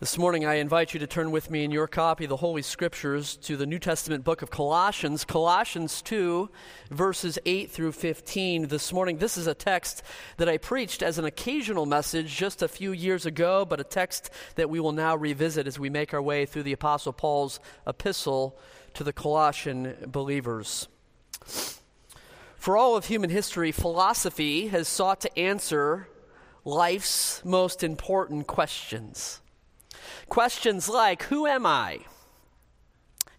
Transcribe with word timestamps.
This 0.00 0.16
morning, 0.16 0.46
I 0.46 0.54
invite 0.54 0.94
you 0.94 1.00
to 1.00 1.06
turn 1.06 1.30
with 1.30 1.50
me 1.50 1.62
in 1.62 1.70
your 1.70 1.86
copy 1.86 2.24
of 2.24 2.30
the 2.30 2.36
Holy 2.38 2.62
Scriptures 2.62 3.36
to 3.42 3.58
the 3.58 3.66
New 3.66 3.78
Testament 3.78 4.24
book 4.24 4.40
of 4.40 4.48
Colossians, 4.48 5.26
Colossians 5.26 6.00
2, 6.00 6.48
verses 6.90 7.38
8 7.44 7.70
through 7.70 7.92
15. 7.92 8.68
This 8.68 8.94
morning, 8.94 9.18
this 9.18 9.36
is 9.36 9.46
a 9.46 9.52
text 9.52 10.02
that 10.38 10.48
I 10.48 10.56
preached 10.56 11.02
as 11.02 11.18
an 11.18 11.26
occasional 11.26 11.84
message 11.84 12.34
just 12.34 12.62
a 12.62 12.68
few 12.68 12.92
years 12.92 13.26
ago, 13.26 13.66
but 13.66 13.78
a 13.78 13.84
text 13.84 14.30
that 14.54 14.70
we 14.70 14.80
will 14.80 14.92
now 14.92 15.16
revisit 15.16 15.66
as 15.66 15.78
we 15.78 15.90
make 15.90 16.14
our 16.14 16.22
way 16.22 16.46
through 16.46 16.62
the 16.62 16.72
Apostle 16.72 17.12
Paul's 17.12 17.60
epistle 17.86 18.58
to 18.94 19.04
the 19.04 19.12
Colossian 19.12 20.06
believers. 20.06 20.88
For 22.56 22.78
all 22.78 22.96
of 22.96 23.04
human 23.04 23.28
history, 23.28 23.70
philosophy 23.70 24.68
has 24.68 24.88
sought 24.88 25.20
to 25.20 25.38
answer 25.38 26.08
life's 26.64 27.44
most 27.44 27.84
important 27.84 28.46
questions. 28.46 29.39
Questions 30.30 30.88
like 30.88 31.24
Who 31.24 31.46
am 31.46 31.66
I? 31.66 31.98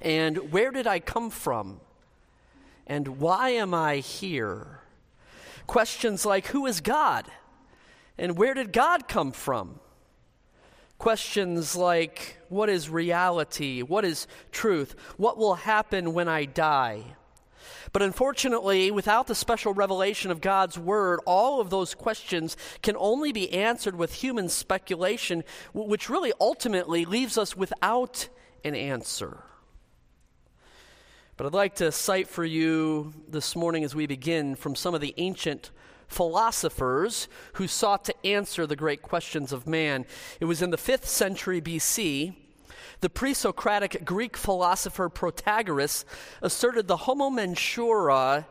And 0.01 0.51
where 0.51 0.71
did 0.71 0.85
I 0.85 0.99
come 0.99 1.29
from? 1.29 1.79
And 2.85 3.19
why 3.19 3.51
am 3.51 3.73
I 3.73 3.97
here? 3.97 4.81
Questions 5.67 6.25
like 6.25 6.47
Who 6.47 6.65
is 6.65 6.81
God? 6.81 7.25
And 8.17 8.37
where 8.37 8.53
did 8.53 8.73
God 8.73 9.07
come 9.07 9.31
from? 9.31 9.79
Questions 10.97 11.77
like 11.77 12.37
What 12.49 12.69
is 12.69 12.89
reality? 12.89 13.81
What 13.81 14.03
is 14.03 14.27
truth? 14.51 14.93
What 15.15 15.37
will 15.37 15.55
happen 15.55 16.13
when 16.13 16.27
I 16.27 16.43
die? 16.43 17.15
But 17.93 18.01
unfortunately, 18.01 18.89
without 18.89 19.27
the 19.27 19.35
special 19.35 19.73
revelation 19.73 20.31
of 20.31 20.39
God's 20.39 20.79
Word, 20.79 21.19
all 21.25 21.59
of 21.59 21.69
those 21.69 21.93
questions 21.93 22.55
can 22.81 22.95
only 22.97 23.31
be 23.33 23.51
answered 23.51 23.95
with 23.95 24.13
human 24.13 24.47
speculation, 24.47 25.43
which 25.73 26.09
really 26.09 26.31
ultimately 26.39 27.03
leaves 27.03 27.37
us 27.37 27.55
without 27.57 28.29
an 28.63 28.75
answer. 28.75 29.43
But 31.35 31.47
I'd 31.47 31.53
like 31.53 31.75
to 31.75 31.91
cite 31.91 32.27
for 32.27 32.45
you 32.45 33.13
this 33.27 33.55
morning 33.55 33.83
as 33.83 33.95
we 33.95 34.05
begin 34.05 34.55
from 34.55 34.75
some 34.75 34.93
of 34.93 35.01
the 35.01 35.13
ancient 35.17 35.71
philosophers 36.07 37.27
who 37.53 37.67
sought 37.67 38.05
to 38.05 38.25
answer 38.25 38.67
the 38.67 38.75
great 38.75 39.01
questions 39.01 39.51
of 39.51 39.65
man. 39.65 40.05
It 40.39 40.45
was 40.45 40.61
in 40.61 40.69
the 40.69 40.77
5th 40.77 41.05
century 41.05 41.61
BC 41.61 42.35
the 43.01 43.09
pre 43.09 43.33
Socratic 43.33 44.05
Greek 44.05 44.37
philosopher 44.37 45.09
Protagoras 45.09 46.05
asserted 46.41 46.87
the 46.87 46.97
homo 46.97 47.29
mensura, 47.29 48.45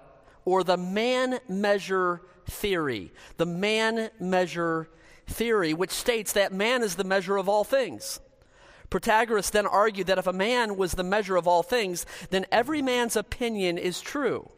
or 0.45 0.65
the 0.65 0.77
man 0.77 1.39
measure 1.49 2.23
theory. 2.47 3.13
The 3.37 3.47
man 3.47 4.11
measure 4.19 4.89
theory, 5.27 5.73
which 5.73 5.93
states 5.93 6.33
that 6.33 6.53
man 6.53 6.83
is 6.83 6.97
the 6.97 7.05
measure 7.05 7.37
of 7.37 7.49
all 7.49 7.65
things. 7.65 8.21
Protagoras 8.91 9.53
then 9.53 9.67
argued 9.67 10.09
that 10.09 10.19
if 10.19 10.27
a 10.27 10.33
man 10.33 10.77
was 10.77 10.93
the 10.93 11.05
measure 11.05 11.37
of 11.37 11.47
all 11.47 11.63
things, 11.63 12.05
then 12.31 12.45
every 12.51 12.83
man's 12.83 13.15
opinion 13.15 13.79
is 13.79 14.01
true. 14.01 14.51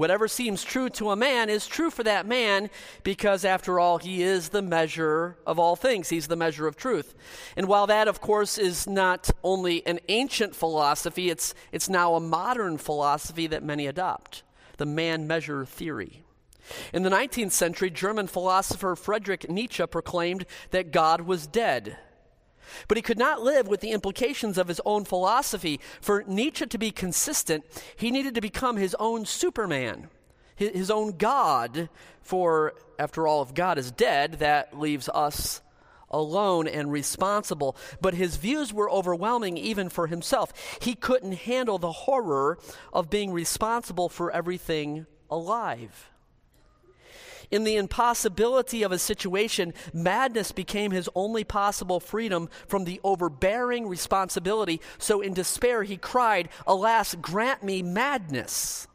Whatever 0.00 0.28
seems 0.28 0.64
true 0.64 0.88
to 0.88 1.10
a 1.10 1.16
man 1.16 1.50
is 1.50 1.66
true 1.66 1.90
for 1.90 2.02
that 2.04 2.24
man 2.24 2.70
because, 3.02 3.44
after 3.44 3.78
all, 3.78 3.98
he 3.98 4.22
is 4.22 4.48
the 4.48 4.62
measure 4.62 5.36
of 5.46 5.58
all 5.58 5.76
things. 5.76 6.08
He's 6.08 6.26
the 6.26 6.36
measure 6.36 6.66
of 6.66 6.74
truth. 6.74 7.14
And 7.54 7.68
while 7.68 7.86
that, 7.86 8.08
of 8.08 8.18
course, 8.18 8.56
is 8.56 8.86
not 8.86 9.30
only 9.44 9.86
an 9.86 10.00
ancient 10.08 10.56
philosophy, 10.56 11.28
it's, 11.28 11.52
it's 11.70 11.90
now 11.90 12.14
a 12.14 12.20
modern 12.20 12.78
philosophy 12.78 13.46
that 13.48 13.62
many 13.62 13.86
adopt 13.86 14.42
the 14.78 14.86
man 14.86 15.26
measure 15.26 15.66
theory. 15.66 16.24
In 16.94 17.02
the 17.02 17.10
19th 17.10 17.52
century, 17.52 17.90
German 17.90 18.26
philosopher 18.26 18.96
Friedrich 18.96 19.50
Nietzsche 19.50 19.86
proclaimed 19.86 20.46
that 20.70 20.92
God 20.92 21.20
was 21.20 21.46
dead. 21.46 21.98
But 22.88 22.96
he 22.96 23.02
could 23.02 23.18
not 23.18 23.42
live 23.42 23.68
with 23.68 23.80
the 23.80 23.92
implications 23.92 24.58
of 24.58 24.68
his 24.68 24.80
own 24.84 25.04
philosophy. 25.04 25.80
For 26.00 26.24
Nietzsche 26.26 26.66
to 26.66 26.78
be 26.78 26.90
consistent, 26.90 27.64
he 27.96 28.10
needed 28.10 28.34
to 28.34 28.40
become 28.40 28.76
his 28.76 28.96
own 28.98 29.26
Superman, 29.26 30.08
his 30.56 30.90
own 30.90 31.16
God. 31.16 31.88
For, 32.22 32.74
after 32.98 33.26
all, 33.26 33.42
if 33.42 33.54
God 33.54 33.78
is 33.78 33.90
dead, 33.90 34.34
that 34.34 34.78
leaves 34.78 35.08
us 35.08 35.62
alone 36.10 36.66
and 36.66 36.90
responsible. 36.90 37.76
But 38.00 38.14
his 38.14 38.36
views 38.36 38.72
were 38.72 38.90
overwhelming 38.90 39.56
even 39.56 39.88
for 39.88 40.06
himself. 40.06 40.52
He 40.80 40.94
couldn't 40.94 41.32
handle 41.32 41.78
the 41.78 41.92
horror 41.92 42.58
of 42.92 43.10
being 43.10 43.32
responsible 43.32 44.08
for 44.08 44.30
everything 44.30 45.06
alive. 45.30 46.10
In 47.50 47.64
the 47.64 47.76
impossibility 47.76 48.84
of 48.84 48.92
a 48.92 48.98
situation, 48.98 49.74
madness 49.92 50.52
became 50.52 50.92
his 50.92 51.08
only 51.16 51.42
possible 51.42 51.98
freedom 51.98 52.48
from 52.68 52.84
the 52.84 53.00
overbearing 53.02 53.88
responsibility. 53.88 54.80
So 54.98 55.20
in 55.20 55.34
despair, 55.34 55.82
he 55.82 55.96
cried, 55.96 56.48
Alas, 56.66 57.16
grant 57.16 57.64
me 57.64 57.82
madness. 57.82 58.86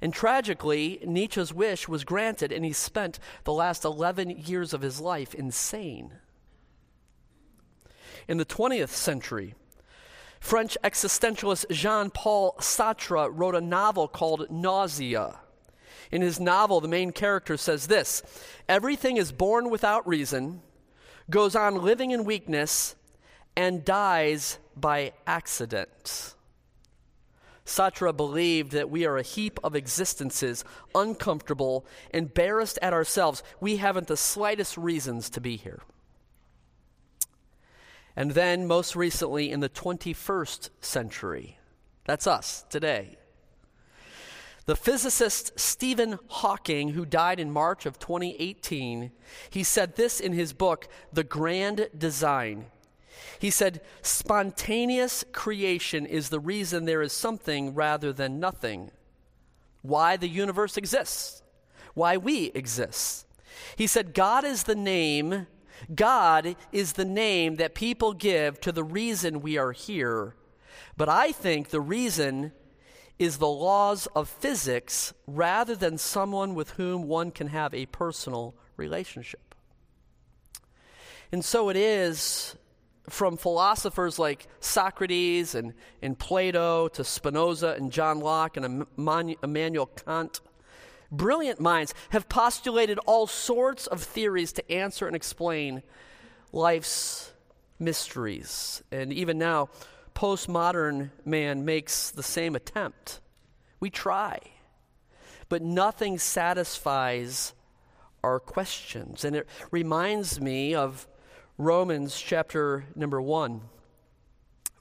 And 0.00 0.14
tragically, 0.14 1.00
Nietzsche's 1.06 1.52
wish 1.52 1.86
was 1.86 2.04
granted, 2.04 2.50
and 2.50 2.64
he 2.64 2.72
spent 2.72 3.18
the 3.44 3.52
last 3.52 3.84
11 3.84 4.30
years 4.30 4.72
of 4.72 4.80
his 4.80 4.98
life 4.98 5.34
insane. 5.34 6.12
In 8.26 8.38
the 8.38 8.46
20th 8.46 8.88
century, 8.88 9.54
French 10.40 10.78
existentialist 10.82 11.70
Jean 11.70 12.08
Paul 12.08 12.54
Sartre 12.58 13.28
wrote 13.30 13.54
a 13.54 13.60
novel 13.60 14.08
called 14.08 14.46
Nausea. 14.50 15.40
In 16.10 16.22
his 16.22 16.40
novel, 16.40 16.80
the 16.80 16.88
main 16.88 17.12
character 17.12 17.56
says 17.56 17.86
this 17.86 18.22
Everything 18.68 19.16
is 19.16 19.32
born 19.32 19.70
without 19.70 20.06
reason, 20.06 20.62
goes 21.28 21.54
on 21.54 21.82
living 21.82 22.10
in 22.10 22.24
weakness, 22.24 22.96
and 23.56 23.84
dies 23.84 24.58
by 24.76 25.12
accident. 25.26 26.34
Sartre 27.64 28.16
believed 28.16 28.72
that 28.72 28.90
we 28.90 29.06
are 29.06 29.16
a 29.16 29.22
heap 29.22 29.60
of 29.62 29.76
existences, 29.76 30.64
uncomfortable, 30.92 31.86
embarrassed 32.12 32.80
at 32.82 32.92
ourselves. 32.92 33.44
We 33.60 33.76
haven't 33.76 34.08
the 34.08 34.16
slightest 34.16 34.76
reasons 34.76 35.30
to 35.30 35.40
be 35.40 35.56
here. 35.56 35.80
And 38.16 38.32
then, 38.32 38.66
most 38.66 38.96
recently, 38.96 39.52
in 39.52 39.60
the 39.60 39.68
21st 39.68 40.70
century, 40.80 41.58
that's 42.06 42.26
us 42.26 42.64
today. 42.68 43.19
The 44.70 44.76
physicist 44.76 45.58
Stephen 45.58 46.20
Hawking, 46.28 46.90
who 46.90 47.04
died 47.04 47.40
in 47.40 47.50
March 47.50 47.86
of 47.86 47.98
2018, 47.98 49.10
he 49.50 49.64
said 49.64 49.96
this 49.96 50.20
in 50.20 50.32
his 50.32 50.52
book, 50.52 50.86
The 51.12 51.24
Grand 51.24 51.88
Design. 51.98 52.66
He 53.40 53.50
said, 53.50 53.80
Spontaneous 54.00 55.24
creation 55.32 56.06
is 56.06 56.28
the 56.28 56.38
reason 56.38 56.84
there 56.84 57.02
is 57.02 57.12
something 57.12 57.74
rather 57.74 58.12
than 58.12 58.38
nothing. 58.38 58.92
Why 59.82 60.16
the 60.16 60.28
universe 60.28 60.76
exists, 60.76 61.42
why 61.94 62.16
we 62.16 62.52
exist. 62.54 63.26
He 63.74 63.88
said, 63.88 64.14
God 64.14 64.44
is 64.44 64.62
the 64.62 64.76
name, 64.76 65.48
God 65.92 66.54
is 66.70 66.92
the 66.92 67.04
name 67.04 67.56
that 67.56 67.74
people 67.74 68.12
give 68.12 68.60
to 68.60 68.70
the 68.70 68.84
reason 68.84 69.40
we 69.40 69.58
are 69.58 69.72
here. 69.72 70.36
But 70.96 71.08
I 71.08 71.32
think 71.32 71.70
the 71.70 71.80
reason 71.80 72.52
is 73.20 73.36
the 73.36 73.46
laws 73.46 74.08
of 74.16 74.30
physics 74.30 75.12
rather 75.26 75.76
than 75.76 75.98
someone 75.98 76.54
with 76.54 76.70
whom 76.70 77.06
one 77.06 77.30
can 77.30 77.48
have 77.48 77.74
a 77.74 77.84
personal 77.86 78.54
relationship. 78.78 79.54
And 81.30 81.44
so 81.44 81.68
it 81.68 81.76
is 81.76 82.56
from 83.10 83.36
philosophers 83.36 84.18
like 84.18 84.46
Socrates 84.60 85.54
and, 85.54 85.74
and 86.00 86.18
Plato 86.18 86.88
to 86.88 87.04
Spinoza 87.04 87.74
and 87.76 87.92
John 87.92 88.20
Locke 88.20 88.56
and 88.56 88.86
Immanuel 88.96 89.86
Kant. 89.86 90.40
Brilliant 91.12 91.60
minds 91.60 91.92
have 92.10 92.26
postulated 92.26 92.98
all 93.00 93.26
sorts 93.26 93.86
of 93.86 94.02
theories 94.02 94.52
to 94.54 94.72
answer 94.72 95.06
and 95.06 95.14
explain 95.14 95.82
life's 96.52 97.32
mysteries. 97.78 98.82
And 98.90 99.12
even 99.12 99.36
now, 99.36 99.68
postmodern 100.20 101.08
man 101.24 101.64
makes 101.64 102.10
the 102.10 102.22
same 102.22 102.54
attempt. 102.54 103.20
We 103.80 103.88
try, 103.88 104.38
but 105.48 105.62
nothing 105.62 106.18
satisfies 106.18 107.54
our 108.22 108.38
questions. 108.38 109.24
And 109.24 109.34
it 109.34 109.48
reminds 109.70 110.38
me 110.38 110.74
of 110.74 111.08
Romans 111.56 112.20
chapter 112.20 112.84
number 112.94 113.22
1, 113.22 113.62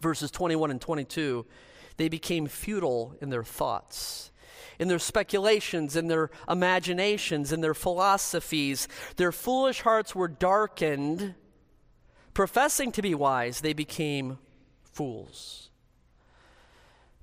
verses 0.01 0.29
21 0.29 0.71
and 0.71 0.81
22. 0.81 1.45
They 1.95 2.09
became 2.09 2.47
futile 2.47 3.15
in 3.21 3.29
their 3.29 3.43
thoughts 3.43 4.31
in 4.77 4.87
their 4.87 4.99
speculations, 4.99 5.97
in 5.97 6.07
their 6.07 6.31
imaginations, 6.47 7.51
in 7.51 7.59
their 7.59 7.73
philosophies. 7.73 8.87
Their 9.17 9.33
foolish 9.33 9.81
hearts 9.81 10.15
were 10.15 10.29
darkened. 10.29 11.35
Professing 12.33 12.93
to 12.93 13.01
be 13.01 13.13
wise, 13.13 13.59
they 13.59 13.73
became 13.73 14.37
fools. 14.91 15.69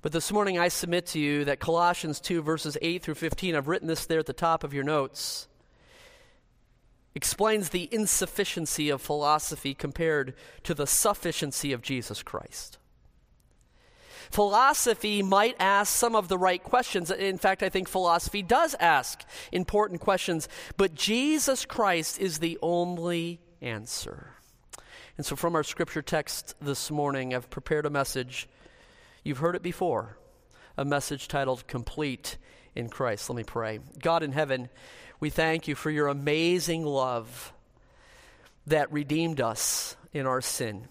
But 0.01 0.11
this 0.11 0.31
morning 0.31 0.57
I 0.57 0.67
submit 0.67 1.07
to 1.07 1.19
you 1.19 1.45
that 1.45 1.59
Colossians 1.59 2.19
2, 2.19 2.41
verses 2.41 2.77
8 2.81 3.01
through 3.01 3.15
15, 3.15 3.55
I've 3.55 3.67
written 3.67 3.87
this 3.87 4.05
there 4.05 4.19
at 4.19 4.25
the 4.25 4.33
top 4.33 4.63
of 4.63 4.73
your 4.73 4.83
notes, 4.83 5.47
explains 7.15 7.69
the 7.69 7.89
insufficiency 7.91 8.89
of 8.89 9.01
philosophy 9.01 9.73
compared 9.73 10.35
to 10.63 10.73
the 10.73 10.85
sufficiency 10.85 11.73
of 11.73 11.81
Jesus 11.81 12.21
Christ. 12.21 12.77
Philosophy 14.29 15.23
might 15.23 15.55
ask 15.59 15.93
some 15.93 16.15
of 16.15 16.27
the 16.27 16.37
right 16.37 16.61
questions. 16.61 17.09
In 17.09 17.37
fact, 17.37 17.63
I 17.63 17.69
think 17.69 17.87
philosophy 17.87 18.41
does 18.41 18.75
ask 18.79 19.23
important 19.51 20.01
questions, 20.01 20.47
but 20.75 20.93
Jesus 20.93 21.65
Christ 21.65 22.19
is 22.19 22.39
the 22.39 22.59
only 22.61 23.41
answer. 23.61 24.36
And 25.17 25.25
so, 25.25 25.35
from 25.35 25.55
our 25.55 25.63
scripture 25.63 26.03
text 26.03 26.53
this 26.61 26.91
morning, 26.91 27.33
I've 27.33 27.49
prepared 27.49 27.87
a 27.87 27.89
message. 27.89 28.47
You've 29.23 29.39
heard 29.39 29.55
it 29.55 29.63
before 29.63 30.15
a 30.77 30.85
message 30.85 31.27
titled 31.27 31.65
Complete 31.65 32.37
in 32.75 32.87
Christ. 32.87 33.27
Let 33.27 33.35
me 33.35 33.43
pray. 33.43 33.79
God 33.99 34.21
in 34.21 34.31
heaven, 34.31 34.69
we 35.19 35.31
thank 35.31 35.67
you 35.67 35.73
for 35.73 35.89
your 35.89 36.07
amazing 36.07 36.85
love 36.85 37.51
that 38.67 38.91
redeemed 38.93 39.41
us 39.41 39.97
in 40.13 40.27
our 40.27 40.39
sin 40.39 40.87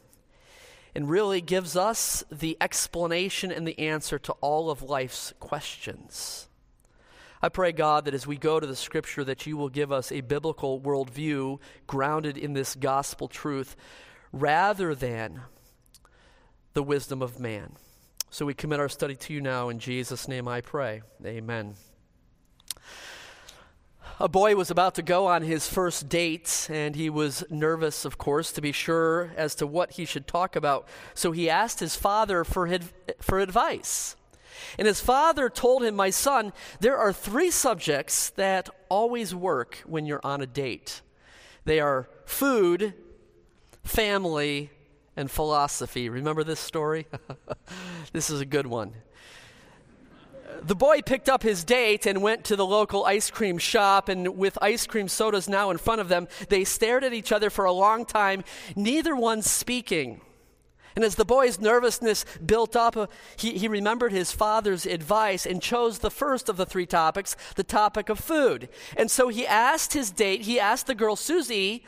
and 0.96 1.08
really 1.08 1.40
gives 1.40 1.76
us 1.76 2.24
the 2.32 2.56
explanation 2.60 3.52
and 3.52 3.64
the 3.64 3.78
answer 3.78 4.18
to 4.18 4.32
all 4.40 4.70
of 4.70 4.82
life's 4.82 5.34
questions. 5.38 6.48
I 7.40 7.48
pray, 7.48 7.70
God, 7.70 8.06
that 8.06 8.14
as 8.14 8.26
we 8.26 8.38
go 8.38 8.58
to 8.58 8.66
the 8.66 8.74
scripture, 8.74 9.22
that 9.22 9.46
you 9.46 9.56
will 9.56 9.68
give 9.68 9.92
us 9.92 10.10
a 10.10 10.22
biblical 10.22 10.80
worldview 10.80 11.60
grounded 11.86 12.36
in 12.36 12.54
this 12.54 12.74
gospel 12.74 13.28
truth 13.28 13.76
rather 14.40 14.94
than 14.94 15.42
the 16.74 16.82
wisdom 16.82 17.22
of 17.22 17.40
man. 17.40 17.72
So 18.30 18.44
we 18.46 18.54
commit 18.54 18.80
our 18.80 18.88
study 18.88 19.16
to 19.16 19.32
you 19.32 19.40
now. 19.40 19.68
In 19.68 19.78
Jesus' 19.78 20.28
name 20.28 20.46
I 20.46 20.60
pray. 20.60 21.02
Amen 21.24 21.74
a 24.18 24.28
boy 24.28 24.56
was 24.56 24.70
about 24.70 24.94
to 24.94 25.02
go 25.02 25.26
on 25.26 25.42
his 25.42 25.68
first 25.68 26.08
date, 26.08 26.68
and 26.70 26.96
he 26.96 27.10
was 27.10 27.44
nervous, 27.50 28.04
of 28.04 28.16
course, 28.16 28.50
to 28.52 28.62
be 28.62 28.72
sure 28.72 29.30
as 29.36 29.54
to 29.56 29.66
what 29.66 29.92
he 29.92 30.04
should 30.06 30.26
talk 30.26 30.56
about. 30.56 30.88
So 31.14 31.32
he 31.32 31.50
asked 31.50 31.80
his 31.80 31.96
father 31.96 32.42
for, 32.42 32.66
his, 32.66 32.80
for 33.20 33.38
advice. 33.38 34.16
And 34.78 34.86
his 34.86 35.00
father 35.00 35.50
told 35.50 35.84
him, 35.84 35.94
My 35.94 36.08
son, 36.10 36.54
there 36.80 36.96
are 36.96 37.12
three 37.12 37.50
subjects 37.50 38.30
that 38.30 38.70
always 38.88 39.34
work 39.34 39.82
when 39.84 40.06
you're 40.06 40.24
on 40.24 40.40
a 40.40 40.46
date 40.46 41.02
they 41.66 41.80
are 41.80 42.08
food, 42.24 42.94
family, 43.86 44.70
and 45.16 45.30
philosophy. 45.30 46.08
Remember 46.08 46.44
this 46.44 46.60
story? 46.60 47.06
this 48.12 48.28
is 48.28 48.40
a 48.40 48.46
good 48.46 48.66
one 48.66 48.92
the 50.62 50.74
boy 50.74 51.02
picked 51.02 51.28
up 51.28 51.42
his 51.42 51.64
date 51.64 52.06
and 52.06 52.22
went 52.22 52.44
to 52.44 52.56
the 52.56 52.66
local 52.66 53.04
ice 53.04 53.30
cream 53.30 53.58
shop, 53.58 54.08
and 54.08 54.36
with 54.36 54.58
ice 54.60 54.86
cream 54.86 55.08
sodas 55.08 55.48
now 55.48 55.70
in 55.70 55.78
front 55.78 56.00
of 56.00 56.08
them, 56.08 56.28
they 56.48 56.64
stared 56.64 57.04
at 57.04 57.12
each 57.12 57.32
other 57.32 57.50
for 57.50 57.64
a 57.64 57.72
long 57.72 58.04
time, 58.04 58.44
neither 58.74 59.14
one 59.14 59.42
speaking. 59.42 60.20
And 60.94 61.04
as 61.04 61.16
the 61.16 61.26
boy's 61.26 61.60
nervousness 61.60 62.24
built 62.44 62.74
up, 62.74 62.96
uh, 62.96 63.06
he, 63.36 63.58
he 63.58 63.68
remembered 63.68 64.12
his 64.12 64.32
father's 64.32 64.86
advice 64.86 65.44
and 65.44 65.60
chose 65.60 65.98
the 65.98 66.10
first 66.10 66.48
of 66.48 66.56
the 66.56 66.64
three 66.64 66.86
topics, 66.86 67.36
the 67.56 67.64
topic 67.64 68.08
of 68.08 68.18
food. 68.18 68.70
And 68.96 69.10
so 69.10 69.28
he 69.28 69.46
asked 69.46 69.92
his 69.92 70.10
date, 70.10 70.42
he 70.42 70.58
asked 70.58 70.86
the 70.86 70.94
girl, 70.94 71.14
Susie, 71.14 71.84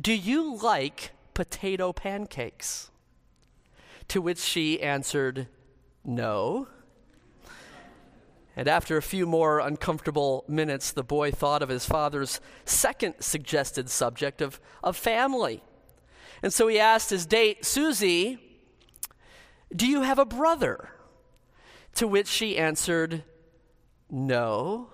do 0.00 0.12
you 0.12 0.56
like 0.56 1.12
potato 1.34 1.92
pancakes? 1.92 2.90
To 4.08 4.20
which 4.20 4.38
she 4.38 4.82
answered, 4.82 5.46
No. 6.04 6.68
And 8.56 8.68
after 8.68 8.96
a 8.96 9.02
few 9.02 9.26
more 9.26 9.60
uncomfortable 9.60 10.44
minutes, 10.48 10.90
the 10.90 11.04
boy 11.04 11.30
thought 11.30 11.62
of 11.62 11.68
his 11.68 11.86
father's 11.86 12.40
second 12.64 13.14
suggested 13.20 13.88
subject 13.88 14.42
of, 14.42 14.60
of 14.82 14.96
family. 14.96 15.62
And 16.42 16.52
so 16.52 16.68
he 16.68 16.78
asked 16.78 17.10
his 17.10 17.26
date, 17.26 17.64
Susie, 17.64 18.38
do 19.74 19.86
you 19.86 20.02
have 20.02 20.18
a 20.18 20.24
brother? 20.24 20.90
To 21.96 22.08
which 22.08 22.28
she 22.28 22.56
answered, 22.56 23.24
No. 24.10 24.90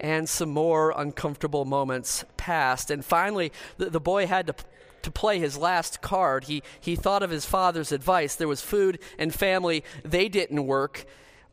And 0.00 0.28
some 0.28 0.50
more 0.50 0.92
uncomfortable 0.96 1.64
moments 1.64 2.24
passed. 2.36 2.90
And 2.90 3.04
finally, 3.04 3.52
the, 3.76 3.90
the 3.90 4.00
boy 4.00 4.26
had 4.26 4.48
to 4.48 4.54
to 5.02 5.10
play 5.10 5.38
his 5.38 5.56
last 5.56 6.00
card. 6.00 6.44
He, 6.44 6.62
he 6.80 6.96
thought 6.96 7.22
of 7.22 7.30
his 7.30 7.44
father's 7.44 7.92
advice. 7.92 8.34
There 8.34 8.48
was 8.48 8.60
food 8.60 8.98
and 9.18 9.34
family, 9.34 9.84
they 10.04 10.28
didn't 10.28 10.66
work. 10.66 11.04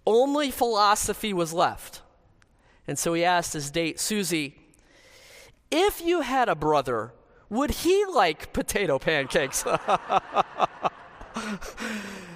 Only 0.06 0.51
philosophy 0.51 1.34
was 1.34 1.54
left. 1.54 2.01
And 2.88 2.98
so 2.98 3.13
he 3.13 3.24
asked 3.24 3.54
his 3.54 3.69
date, 3.69 4.00
Susie, 4.00 4.56
if 5.69 6.01
you 6.01 6.22
had 6.22 6.50
a 6.50 6.56
brother, 6.56 7.13
would 7.50 7.72
he 7.72 8.06
like 8.06 8.54
potato 8.54 8.98
pancakes? 8.98 9.63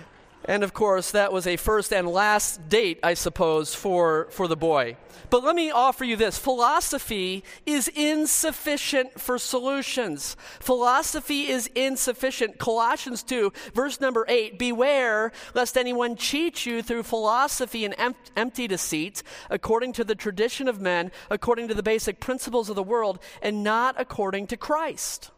And 0.45 0.63
of 0.63 0.73
course, 0.73 1.11
that 1.11 1.31
was 1.31 1.47
a 1.47 1.55
first 1.55 1.93
and 1.93 2.07
last 2.07 2.67
date, 2.67 2.99
I 3.01 3.13
suppose, 3.13 3.73
for, 3.73 4.27
for 4.29 4.47
the 4.47 4.57
boy. 4.57 4.97
But 5.29 5.43
let 5.43 5.55
me 5.55 5.71
offer 5.71 6.03
you 6.03 6.15
this 6.15 6.37
philosophy 6.37 7.43
is 7.65 7.87
insufficient 7.87 9.19
for 9.19 9.37
solutions. 9.37 10.35
Philosophy 10.59 11.47
is 11.47 11.67
insufficient. 11.75 12.59
Colossians 12.59 13.23
2, 13.23 13.53
verse 13.73 14.01
number 14.01 14.25
8 14.27 14.59
Beware 14.59 15.31
lest 15.53 15.77
anyone 15.77 16.15
cheat 16.15 16.65
you 16.65 16.81
through 16.81 17.03
philosophy 17.03 17.85
and 17.85 17.95
em- 17.97 18.15
empty 18.35 18.67
deceit, 18.67 19.23
according 19.49 19.93
to 19.93 20.03
the 20.03 20.15
tradition 20.15 20.67
of 20.67 20.81
men, 20.81 21.11
according 21.29 21.67
to 21.69 21.73
the 21.73 21.83
basic 21.83 22.19
principles 22.19 22.69
of 22.69 22.75
the 22.75 22.83
world, 22.83 23.19
and 23.41 23.63
not 23.63 23.95
according 23.97 24.47
to 24.47 24.57
Christ. 24.57 25.31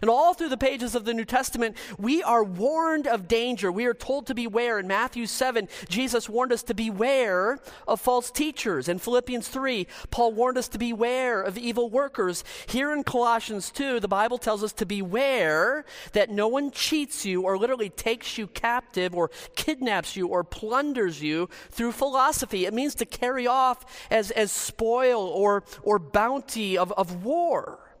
And 0.00 0.10
all 0.10 0.34
through 0.34 0.48
the 0.48 0.56
pages 0.56 0.94
of 0.94 1.04
the 1.04 1.14
New 1.14 1.24
Testament, 1.24 1.76
we 1.98 2.22
are 2.22 2.44
warned 2.44 3.06
of 3.06 3.28
danger. 3.28 3.70
We 3.70 3.86
are 3.86 3.94
told 3.94 4.26
to 4.26 4.34
beware. 4.34 4.78
In 4.78 4.86
Matthew 4.86 5.26
7, 5.26 5.68
Jesus 5.88 6.28
warned 6.28 6.52
us 6.52 6.62
to 6.64 6.74
beware 6.74 7.58
of 7.86 8.00
false 8.00 8.30
teachers. 8.30 8.88
In 8.88 8.98
Philippians 8.98 9.48
3, 9.48 9.86
Paul 10.10 10.32
warned 10.32 10.58
us 10.58 10.68
to 10.68 10.78
beware 10.78 11.42
of 11.42 11.58
evil 11.58 11.90
workers. 11.90 12.44
Here 12.66 12.92
in 12.92 13.04
Colossians 13.04 13.70
2, 13.70 14.00
the 14.00 14.08
Bible 14.08 14.38
tells 14.38 14.62
us 14.62 14.72
to 14.74 14.86
beware 14.86 15.84
that 16.12 16.30
no 16.30 16.48
one 16.48 16.70
cheats 16.70 17.24
you 17.24 17.42
or 17.42 17.58
literally 17.58 17.90
takes 17.90 18.38
you 18.38 18.46
captive 18.46 19.14
or 19.14 19.30
kidnaps 19.54 20.16
you 20.16 20.28
or 20.28 20.44
plunders 20.44 21.22
you 21.22 21.48
through 21.70 21.92
philosophy. 21.92 22.66
It 22.66 22.74
means 22.74 22.94
to 22.96 23.06
carry 23.06 23.46
off 23.46 23.84
as, 24.10 24.30
as 24.30 24.52
spoil 24.52 25.22
or, 25.22 25.64
or 25.82 25.98
bounty 25.98 26.76
of, 26.78 26.92
of 26.92 27.24
war. 27.24 27.91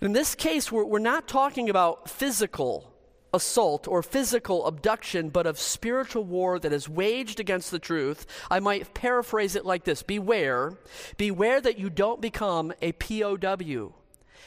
In 0.00 0.12
this 0.12 0.34
case, 0.34 0.70
we're, 0.70 0.84
we're 0.84 0.98
not 0.98 1.26
talking 1.26 1.70
about 1.70 2.10
physical 2.10 2.92
assault 3.32 3.88
or 3.88 4.02
physical 4.02 4.66
abduction, 4.66 5.30
but 5.30 5.46
of 5.46 5.58
spiritual 5.58 6.24
war 6.24 6.58
that 6.58 6.72
is 6.72 6.88
waged 6.88 7.40
against 7.40 7.70
the 7.70 7.78
truth. 7.78 8.26
I 8.50 8.60
might 8.60 8.94
paraphrase 8.94 9.56
it 9.56 9.64
like 9.64 9.84
this 9.84 10.02
Beware, 10.02 10.78
beware 11.16 11.60
that 11.60 11.78
you 11.78 11.88
don't 11.88 12.20
become 12.20 12.72
a 12.82 12.92
POW, 12.92 13.94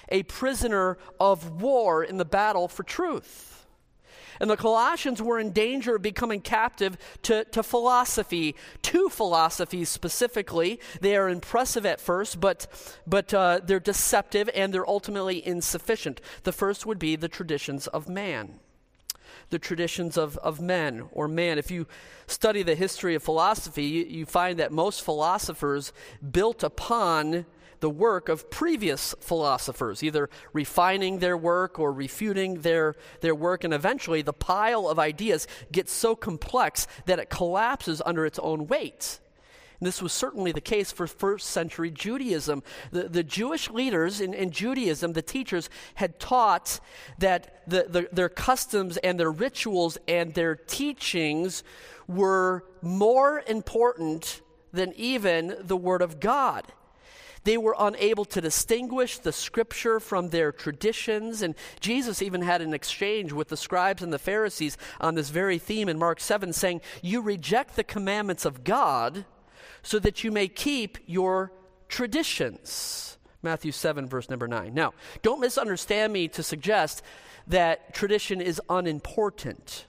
a 0.10 0.24
prisoner 0.24 0.98
of 1.20 1.62
war 1.62 2.04
in 2.04 2.18
the 2.18 2.26
battle 2.26 2.68
for 2.68 2.84
truth. 2.84 3.59
And 4.40 4.50
the 4.50 4.58
Colossians 4.58 5.22
were 5.22 5.40
in 5.40 5.52
danger 5.52 5.96
of 5.96 6.02
becoming 6.02 6.42
captive 6.42 6.98
to, 7.24 7.44
to 7.46 7.64
philosophy, 7.64 8.56
to 8.84 9.10
philosophies 9.10 9.90
specifically. 9.90 10.80
They 11.02 11.16
are 11.16 11.30
impressive 11.30 11.86
at 11.86 12.00
first, 12.00 12.40
but, 12.40 12.68
but 13.06 13.34
uh, 13.34 13.60
they're 13.64 13.80
deceptive 13.80 14.50
and 14.56 14.74
they're 14.74 14.90
ultimately 14.90 15.46
insufficient. 15.46 16.22
The 16.44 16.54
first 16.54 16.86
would 16.86 17.00
be 17.00 17.16
the 17.16 17.28
traditions 17.28 17.88
of 17.88 18.08
man 18.08 18.60
the 19.50 19.60
traditions 19.60 20.18
of, 20.18 20.38
of 20.38 20.62
men 20.62 21.06
or 21.12 21.28
man. 21.28 21.58
If 21.58 21.72
you 21.72 21.88
study 22.28 22.64
the 22.64 22.76
history 22.76 23.16
of 23.16 23.24
philosophy, 23.24 23.84
you, 23.84 24.06
you, 24.06 24.26
find 24.26 24.60
that 24.60 24.72
most 24.72 25.02
philosophers 25.02 25.92
built 26.32 26.64
upon 26.64 27.46
the 27.80 27.90
work 27.90 28.30
of 28.30 28.50
previous 28.50 29.16
philosophers, 29.20 30.04
either 30.04 30.30
refining 30.54 31.20
their 31.20 31.38
work 31.38 31.80
or 31.80 31.92
refuting 31.92 32.62
their, 32.62 32.96
their 33.22 33.36
work. 33.36 33.64
And 33.64 33.74
eventually, 33.74 34.22
the 34.22 34.34
pile 34.34 34.88
of 34.88 35.00
ideas 35.00 35.48
gets 35.72 35.92
so 35.92 36.16
complex 36.16 36.88
that 37.06 37.20
it 37.20 37.30
collapses 37.30 38.02
under 38.06 38.26
its 38.26 38.40
own 38.40 38.68
weight. 38.68 39.20
And 39.80 39.88
this 39.88 40.02
was 40.02 40.12
certainly 40.12 40.52
the 40.52 40.62
case 40.62 40.92
for 40.92 41.08
first 41.08 41.48
century 41.48 41.90
Judaism. 41.90 42.64
The, 42.92 43.04
the 43.04 43.24
Jewish 43.24 43.70
leaders 43.70 44.20
in, 44.20 44.34
in 44.34 44.52
Judaism, 44.52 45.14
the 45.14 45.22
teachers, 45.22 45.70
had 45.96 46.20
taught 46.20 46.82
that 47.20 47.64
the, 47.66 47.86
the, 47.88 48.10
their 48.12 48.30
customs 48.30 48.98
and 48.98 49.18
their 49.18 49.32
rituals 49.32 49.98
and 50.08 50.34
their 50.34 50.56
teachings 50.56 51.64
were 52.08 52.66
more 52.82 53.42
important 53.48 54.42
than 54.74 54.92
even 54.98 55.56
the 55.62 55.78
Word 55.78 56.02
of 56.02 56.20
God. 56.20 56.66
They 57.44 57.58
were 57.58 57.76
unable 57.78 58.26
to 58.26 58.42
distinguish 58.42 59.20
the 59.20 59.32
scripture 59.32 60.00
from 60.00 60.30
their 60.30 60.52
traditions. 60.52 61.42
And 61.42 61.56
Jesus 61.80 62.22
even 62.22 62.42
had 62.42 62.62
an 62.62 62.74
exchange 62.74 63.32
with 63.32 63.50
the 63.50 63.58
scribes 63.58 64.04
and 64.04 64.12
the 64.12 64.20
Pharisees 64.20 64.78
on 65.00 65.16
this 65.16 65.30
very 65.30 65.58
theme 65.58 65.90
in 65.90 65.98
Mark 65.98 66.20
7, 66.20 66.54
saying, 66.54 66.82
You 67.02 67.22
reject 67.22 67.76
the 67.76 67.84
commandments 67.84 68.46
of 68.46 68.64
God 68.64 69.26
so 69.82 70.00
that 70.00 70.24
you 70.24 70.32
may 70.32 70.48
keep 70.48 70.98
your 71.06 71.52
traditions. 71.88 73.18
Matthew 73.42 73.72
7, 73.72 74.08
verse 74.08 74.30
number 74.30 74.48
9. 74.48 74.74
Now, 74.74 74.94
don't 75.22 75.40
misunderstand 75.40 76.12
me 76.12 76.28
to 76.30 76.44
suggest 76.44 77.02
that 77.48 77.94
tradition 77.94 78.42
is 78.42 78.62
unimportant. 78.70 79.86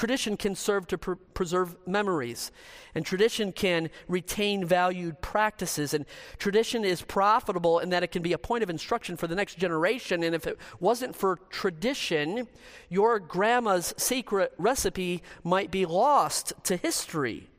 Tradition 0.00 0.38
can 0.38 0.54
serve 0.54 0.86
to 0.86 0.96
pr- 0.96 1.12
preserve 1.34 1.76
memories, 1.86 2.52
and 2.94 3.04
tradition 3.04 3.52
can 3.52 3.90
retain 4.08 4.64
valued 4.64 5.20
practices, 5.20 5.92
and 5.92 6.06
tradition 6.38 6.86
is 6.86 7.02
profitable 7.02 7.80
in 7.80 7.90
that 7.90 8.02
it 8.02 8.10
can 8.10 8.22
be 8.22 8.32
a 8.32 8.38
point 8.38 8.62
of 8.62 8.70
instruction 8.70 9.18
for 9.18 9.26
the 9.26 9.34
next 9.34 9.58
generation. 9.58 10.22
And 10.22 10.34
if 10.34 10.46
it 10.46 10.56
wasn't 10.80 11.14
for 11.14 11.36
tradition, 11.50 12.48
your 12.88 13.18
grandma's 13.18 13.92
secret 13.98 14.54
recipe 14.56 15.22
might 15.44 15.70
be 15.70 15.84
lost 15.84 16.54
to 16.64 16.78
history. 16.78 17.50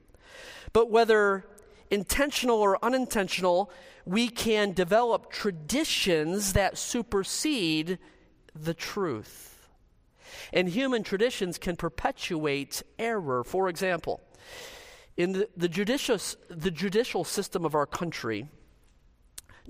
But 0.74 0.89
whether 0.89 1.45
intentional 1.91 2.57
or 2.57 2.83
unintentional, 2.83 3.69
we 4.03 4.29
can 4.29 4.74
develop 4.74 5.31
traditions 5.31 6.53
that 6.53 6.75
supersede 6.75 8.00
the 8.55 8.74
truth. 8.74 9.50
And 10.53 10.69
human 10.69 11.03
traditions 11.03 11.57
can 11.57 11.75
perpetuate 11.75 12.83
error. 13.00 13.43
For 13.43 13.69
example, 13.69 14.21
in 15.17 15.33
the, 15.33 15.50
the, 15.55 15.67
the 16.50 16.71
judicial 16.71 17.23
system 17.23 17.65
of 17.65 17.75
our 17.75 17.85
country, 17.85 18.47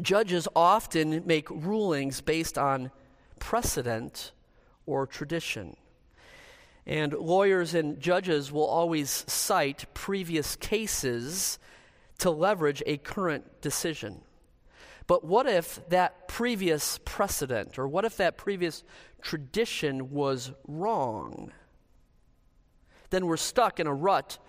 judges 0.02 0.48
often 0.56 1.26
make 1.26 1.50
rulings 1.50 2.22
based 2.22 2.58
on 2.58 2.92
precedent 3.40 4.32
or 4.86 5.06
tradition. 5.06 5.76
And 6.86 7.14
lawyers 7.14 7.74
and 7.74 8.00
judges 8.00 8.52
will 8.52 8.66
always 8.66 9.10
cite 9.28 9.86
previous 9.94 10.56
cases 10.56 11.60
to 12.20 12.32
leverage 12.32 12.82
a 12.86 12.98
current 12.98 13.62
decision. 13.62 14.22
But 15.08 15.24
what 15.26 15.46
if 15.46 15.88
that 15.90 16.28
previous 16.28 17.00
precedent, 17.04 17.78
or 17.78 17.88
what 17.88 18.06
if 18.06 18.18
that 18.18 18.38
previous 18.38 18.84
tradition 19.22 20.12
was 20.12 20.52
wrong? 20.68 21.52
Then 23.10 23.26
we're 23.26 23.38
stuck 23.38 23.80
in 23.80 23.88
a 23.88 23.94
rut 23.94 24.40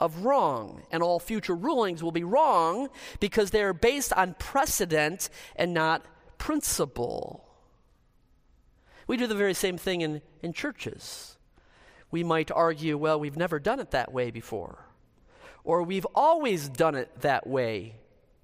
of 0.00 0.24
wrong, 0.24 0.82
and 0.90 1.02
all 1.02 1.20
future 1.20 1.54
rulings 1.54 2.02
will 2.02 2.12
be 2.12 2.24
wrong 2.24 2.88
because 3.20 3.50
they 3.50 3.62
are 3.62 3.72
based 3.72 4.12
on 4.12 4.34
precedent 4.34 5.30
and 5.54 5.72
not 5.72 6.04
principle. 6.38 7.48
We 9.06 9.16
do 9.16 9.26
the 9.26 9.34
very 9.34 9.54
same 9.54 9.78
thing 9.78 10.00
in, 10.00 10.20
in 10.42 10.52
churches. 10.52 11.38
We 12.10 12.24
might 12.24 12.50
argue, 12.50 12.98
well, 12.98 13.18
we've 13.18 13.36
never 13.36 13.58
done 13.58 13.80
it 13.80 13.92
that 13.92 14.12
way 14.12 14.30
before, 14.30 14.86
or 15.64 15.82
we've 15.82 16.06
always 16.14 16.68
done 16.68 16.94
it 16.94 17.20
that 17.20 17.46
way 17.46 17.94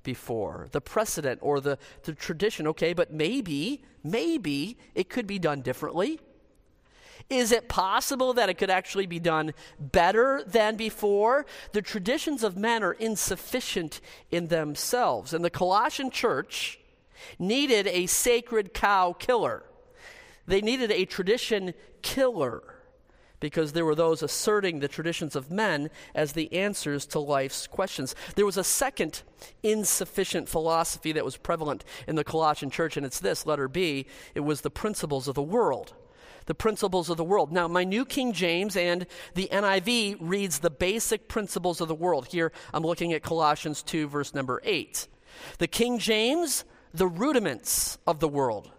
before, 0.02 0.68
the 0.72 0.80
precedent 0.80 1.40
or 1.42 1.60
the, 1.60 1.78
the 2.04 2.14
tradition, 2.14 2.66
okay, 2.68 2.92
but 2.92 3.12
maybe, 3.12 3.82
maybe 4.02 4.78
it 4.94 5.08
could 5.08 5.26
be 5.26 5.38
done 5.38 5.60
differently. 5.60 6.20
Is 7.30 7.52
it 7.52 7.68
possible 7.68 8.32
that 8.34 8.48
it 8.48 8.54
could 8.54 8.70
actually 8.70 9.06
be 9.06 9.18
done 9.18 9.52
better 9.78 10.42
than 10.46 10.76
before? 10.76 11.44
The 11.72 11.82
traditions 11.82 12.42
of 12.42 12.56
men 12.56 12.82
are 12.82 12.94
insufficient 12.94 14.00
in 14.30 14.46
themselves. 14.46 15.34
And 15.34 15.44
the 15.44 15.50
Colossian 15.50 16.10
church 16.10 16.80
needed 17.38 17.86
a 17.86 18.06
sacred 18.06 18.72
cow 18.72 19.12
killer, 19.12 19.64
they 20.46 20.62
needed 20.62 20.90
a 20.90 21.04
tradition 21.04 21.74
killer 22.00 22.77
because 23.40 23.72
there 23.72 23.84
were 23.84 23.94
those 23.94 24.22
asserting 24.22 24.80
the 24.80 24.88
traditions 24.88 25.36
of 25.36 25.50
men 25.50 25.90
as 26.14 26.32
the 26.32 26.52
answers 26.52 27.06
to 27.06 27.18
life's 27.18 27.66
questions. 27.66 28.14
There 28.34 28.46
was 28.46 28.56
a 28.56 28.64
second 28.64 29.22
insufficient 29.62 30.48
philosophy 30.48 31.12
that 31.12 31.24
was 31.24 31.36
prevalent 31.36 31.84
in 32.06 32.16
the 32.16 32.24
Colossian 32.24 32.70
church, 32.70 32.96
and 32.96 33.06
it's 33.06 33.20
this 33.20 33.46
letter 33.46 33.68
B 33.68 34.06
it 34.34 34.40
was 34.40 34.60
the 34.60 34.70
principles 34.70 35.28
of 35.28 35.34
the 35.34 35.42
world. 35.42 35.94
The 36.46 36.54
principles 36.54 37.10
of 37.10 37.18
the 37.18 37.24
world. 37.24 37.52
Now, 37.52 37.68
my 37.68 37.84
New 37.84 38.06
King 38.06 38.32
James 38.32 38.74
and 38.74 39.06
the 39.34 39.50
NIV 39.52 40.16
reads 40.18 40.60
the 40.60 40.70
basic 40.70 41.28
principles 41.28 41.82
of 41.82 41.88
the 41.88 41.94
world. 41.94 42.28
Here, 42.28 42.52
I'm 42.72 42.82
looking 42.82 43.12
at 43.12 43.22
Colossians 43.22 43.82
2, 43.82 44.08
verse 44.08 44.32
number 44.32 44.62
8. 44.64 45.08
The 45.58 45.66
King 45.66 45.98
James, 45.98 46.64
the 46.94 47.06
rudiments 47.06 47.98
of 48.06 48.20
the 48.20 48.28
world. 48.28 48.70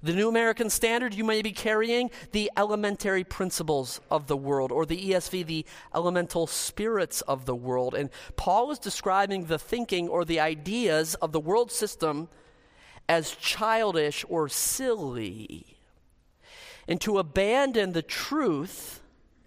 The 0.00 0.12
New 0.12 0.28
American 0.28 0.70
Standard, 0.70 1.12
you 1.12 1.24
may 1.24 1.42
be 1.42 1.50
carrying 1.50 2.10
the 2.30 2.52
elementary 2.56 3.24
principles 3.24 4.00
of 4.12 4.28
the 4.28 4.36
world, 4.36 4.70
or 4.70 4.86
the 4.86 5.10
ESV, 5.10 5.44
the 5.44 5.66
elemental 5.92 6.46
spirits 6.46 7.20
of 7.22 7.46
the 7.46 7.56
world. 7.56 7.94
And 7.94 8.10
Paul 8.36 8.70
is 8.70 8.78
describing 8.78 9.46
the 9.46 9.58
thinking 9.58 10.08
or 10.08 10.24
the 10.24 10.38
ideas 10.38 11.16
of 11.16 11.32
the 11.32 11.40
world 11.40 11.72
system 11.72 12.28
as 13.08 13.32
childish 13.32 14.24
or 14.28 14.48
silly. 14.48 15.78
And 16.86 17.00
to 17.00 17.18
abandon 17.18 17.92
the 17.92 18.02
truth, 18.02 19.02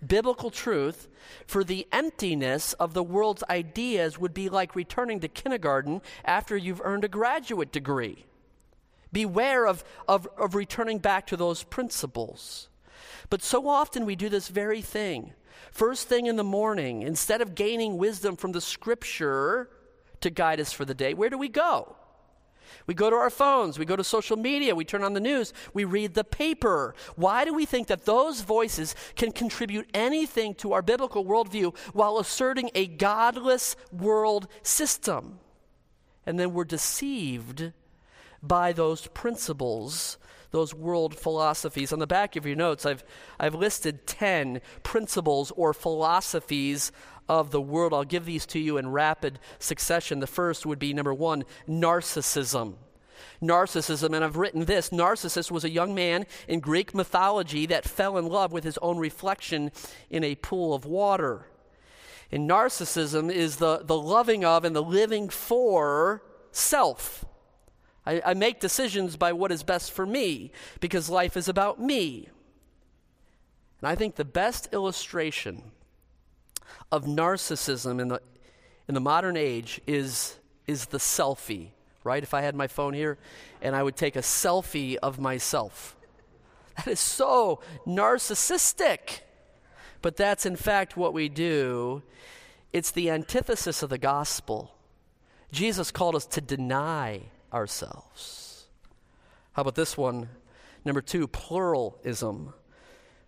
biblical 0.06 0.52
truth, 0.52 1.08
for 1.48 1.64
the 1.64 1.88
emptiness 1.94 2.74
of 2.74 2.94
the 2.94 3.04
world's 3.04 3.44
ideas 3.50 4.20
would 4.20 4.34
be 4.34 4.50
like 4.50 4.76
returning 4.76 5.22
to 5.22 5.30
kindergarten 5.30 6.02
after 6.26 6.58
you've 6.58 6.82
earned 6.84 7.06
a 7.06 7.08
graduate 7.08 7.72
degree. 7.72 8.26
Beware 9.12 9.68
of, 9.68 9.84
of, 10.08 10.28
of 10.38 10.56
returning 10.56 11.00
back 11.00 11.28
to 11.28 11.38
those 11.38 11.64
principles. 11.64 12.70
But 13.30 13.42
so 13.42 13.68
often 13.68 14.06
we 14.06 14.16
do 14.16 14.30
this 14.30 14.48
very 14.48 14.82
thing. 14.82 15.34
First 15.72 16.08
thing 16.08 16.26
in 16.26 16.36
the 16.36 16.44
morning, 16.44 17.02
instead 17.02 17.42
of 17.42 17.56
gaining 17.56 17.98
wisdom 17.98 18.36
from 18.36 18.52
the 18.52 18.62
scripture 18.62 19.70
to 20.20 20.30
guide 20.30 20.60
us 20.60 20.74
for 20.74 20.86
the 20.86 20.94
day, 20.94 21.14
where 21.14 21.30
do 21.30 21.38
we 21.38 21.48
go? 21.48 21.96
We 22.88 22.94
go 22.94 23.10
to 23.10 23.16
our 23.16 23.30
phones, 23.30 23.78
we 23.78 23.86
go 23.86 23.96
to 23.96 24.04
social 24.04 24.38
media, 24.38 24.76
we 24.76 24.86
turn 24.86 25.04
on 25.04 25.14
the 25.14 25.20
news, 25.20 25.54
we 25.74 25.84
read 25.84 26.14
the 26.14 26.24
paper. 26.24 26.96
Why 27.16 27.46
do 27.46 27.54
we 27.54 27.66
think 27.66 27.88
that 27.88 28.06
those 28.06 28.42
voices 28.42 28.96
can 29.16 29.32
contribute 29.32 29.90
anything 29.94 30.56
to 30.56 30.74
our 30.74 30.82
biblical 30.82 31.26
worldview 31.26 31.76
while 31.94 32.18
asserting 32.18 32.70
a 32.76 32.88
godless 32.88 33.76
world 33.92 34.48
system? 34.64 35.40
And 36.26 36.40
then 36.40 36.54
we're 36.54 36.66
deceived 36.66 37.72
by 38.44 38.74
those 38.74 39.08
principles, 39.08 40.18
those 40.52 40.74
world 40.74 41.16
philosophies. 41.16 41.94
On 41.94 42.00
the 42.00 42.08
back 42.08 42.36
of 42.36 42.46
your 42.46 42.56
notes, 42.56 42.86
I've, 42.86 43.04
I've 43.40 43.56
listed 43.56 44.06
10 44.08 44.62
principles 44.84 45.52
or 45.56 45.74
philosophies 45.74 46.92
of 47.30 47.52
the 47.52 47.62
world. 47.62 47.94
I'll 47.94 48.04
give 48.04 48.26
these 48.26 48.46
to 48.48 48.60
you 48.60 48.78
in 48.78 48.92
rapid 48.92 49.40
succession. 49.60 50.20
The 50.20 50.28
first 50.28 50.66
would 50.66 50.80
be 50.80 50.94
number 50.94 51.14
one, 51.14 51.46
narcissism. 51.68 52.76
Narcissism, 53.42 54.16
and 54.16 54.24
I've 54.24 54.38
written 54.38 54.66
this 54.66 54.92
Narcissus 54.92 55.50
was 55.50 55.64
a 55.64 55.70
young 55.70 55.96
man 55.96 56.26
in 56.48 56.60
Greek 56.60 56.94
mythology 56.94 57.66
that 57.68 57.88
fell 57.88 58.18
in 58.18 58.28
love 58.28 58.52
with 58.52 58.64
his 58.64 58.78
own 58.80 58.98
reflection 58.98 59.72
in 60.10 60.24
a 60.24 60.36
pool 60.36 60.74
of 60.74 60.86
water. 60.86 61.48
And 62.32 62.50
narcissism 62.50 63.32
is 63.32 63.58
the, 63.58 63.80
the 63.84 63.98
loving 63.98 64.46
of 64.46 64.64
and 64.64 64.76
the 64.76 64.84
living 64.84 65.30
for 65.30 66.24
self. 66.52 67.26
I, 68.12 68.32
I 68.32 68.34
make 68.34 68.60
decisions 68.60 69.16
by 69.16 69.32
what 69.32 69.52
is 69.52 69.64
best 69.64 69.92
for 69.92 70.06
me 70.06 70.52
because 70.82 71.10
life 71.10 71.38
is 71.38 71.48
about 71.48 71.80
me. 71.80 72.28
And 73.82 73.88
I 73.88 73.96
think 73.96 74.16
the 74.16 74.26
best 74.26 74.68
illustration 74.74 75.64
of 76.92 77.06
narcissism 77.06 78.02
in 78.02 78.10
the, 78.10 78.22
in 78.88 78.96
the 78.96 79.00
modern 79.00 79.38
age 79.38 79.80
is, 79.88 80.36
is 80.68 80.88
the 80.88 80.98
selfie, 80.98 81.70
right? 82.04 82.22
If 82.22 82.34
I 82.34 82.42
had 82.42 82.54
my 82.54 82.68
phone 82.68 82.94
here 82.94 83.18
and 83.62 83.76
I 83.76 83.82
would 83.82 83.96
take 83.96 84.18
a 84.18 84.22
selfie 84.22 84.98
of 85.02 85.20
myself. 85.20 85.96
That 86.78 86.88
is 86.88 87.02
so 87.02 87.60
narcissistic. 87.86 89.20
But 90.02 90.16
that's 90.16 90.46
in 90.46 90.56
fact 90.56 90.96
what 90.96 91.14
we 91.14 91.28
do. 91.28 92.02
It's 92.72 92.92
the 92.92 93.10
antithesis 93.10 93.84
of 93.84 93.90
the 93.90 93.98
gospel. 93.98 94.74
Jesus 95.52 95.92
called 95.92 96.16
us 96.16 96.26
to 96.28 96.42
deny 96.42 97.24
ourselves. 97.54 98.66
How 99.54 99.62
about 99.62 99.76
this 99.76 99.98
one? 99.98 100.30
Number 100.86 101.02
two, 101.02 101.28
pluralism. 101.28 102.54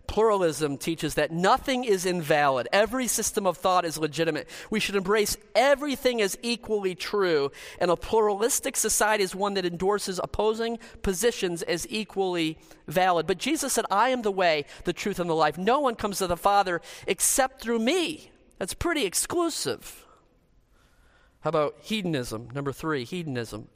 Pluralism 0.06 0.76
teaches 0.76 1.14
that 1.14 1.32
nothing 1.32 1.84
is 1.84 2.04
invalid. 2.04 2.68
Every 2.72 3.06
system 3.06 3.46
of 3.46 3.56
thought 3.56 3.86
is 3.86 3.96
legitimate. 3.96 4.48
We 4.68 4.78
should 4.78 4.96
embrace 4.96 5.36
everything 5.54 6.20
as 6.20 6.36
equally 6.42 6.94
true. 6.94 7.50
And 7.78 7.90
a 7.90 7.96
pluralistic 7.96 8.76
society 8.76 9.24
is 9.24 9.34
one 9.34 9.54
that 9.54 9.64
endorses 9.64 10.20
opposing 10.22 10.78
positions 11.00 11.62
as 11.62 11.86
equally 11.88 12.58
valid. 12.86 13.26
But 13.26 13.38
Jesus 13.38 13.72
said, 13.72 13.86
I 13.90 14.10
am 14.10 14.22
the 14.22 14.30
way, 14.30 14.66
the 14.84 14.92
truth, 14.92 15.18
and 15.18 15.30
the 15.30 15.34
life. 15.34 15.56
No 15.56 15.80
one 15.80 15.94
comes 15.94 16.18
to 16.18 16.26
the 16.26 16.36
Father 16.36 16.82
except 17.06 17.62
through 17.62 17.78
me. 17.78 18.30
That's 18.58 18.74
pretty 18.74 19.06
exclusive. 19.06 20.04
How 21.40 21.48
about 21.48 21.76
hedonism? 21.80 22.48
Number 22.54 22.72
three, 22.72 23.04
hedonism. 23.04 23.68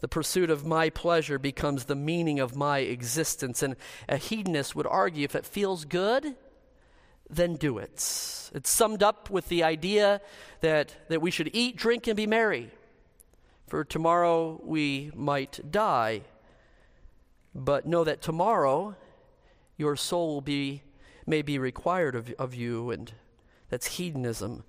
The 0.00 0.08
pursuit 0.08 0.50
of 0.50 0.66
my 0.66 0.90
pleasure 0.90 1.38
becomes 1.38 1.84
the 1.84 1.94
meaning 1.94 2.40
of 2.40 2.56
my 2.56 2.78
existence. 2.78 3.62
And 3.62 3.76
a 4.08 4.16
hedonist 4.16 4.74
would 4.74 4.86
argue 4.86 5.24
if 5.24 5.34
it 5.34 5.44
feels 5.44 5.84
good, 5.84 6.36
then 7.28 7.56
do 7.56 7.78
it. 7.78 7.92
It's 8.54 8.70
summed 8.70 9.02
up 9.02 9.30
with 9.30 9.48
the 9.48 9.62
idea 9.62 10.20
that, 10.60 10.96
that 11.08 11.22
we 11.22 11.30
should 11.30 11.50
eat, 11.52 11.76
drink, 11.76 12.06
and 12.06 12.16
be 12.16 12.26
merry. 12.26 12.70
For 13.66 13.84
tomorrow 13.84 14.60
we 14.64 15.12
might 15.14 15.70
die. 15.70 16.22
But 17.54 17.86
know 17.86 18.04
that 18.04 18.22
tomorrow 18.22 18.96
your 19.76 19.96
soul 19.96 20.34
will 20.34 20.40
be, 20.40 20.82
may 21.26 21.42
be 21.42 21.58
required 21.58 22.14
of, 22.14 22.32
of 22.38 22.54
you, 22.54 22.90
and 22.90 23.12
that's 23.68 23.86
hedonism. 23.86 24.64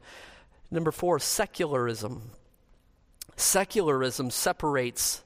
Number 0.69 0.91
four, 0.91 1.19
secularism. 1.19 2.31
Secularism 3.41 4.29
separates 4.29 5.23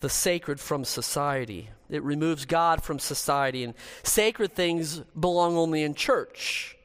the 0.00 0.08
sacred 0.08 0.60
from 0.60 0.84
society. 0.84 1.68
It 1.90 2.02
removes 2.02 2.46
God 2.46 2.82
from 2.82 2.98
society, 2.98 3.64
and 3.64 3.74
sacred 4.02 4.52
things 4.52 5.00
belong 5.18 5.56
only 5.56 5.82
in 5.82 5.94
church. 5.94 6.76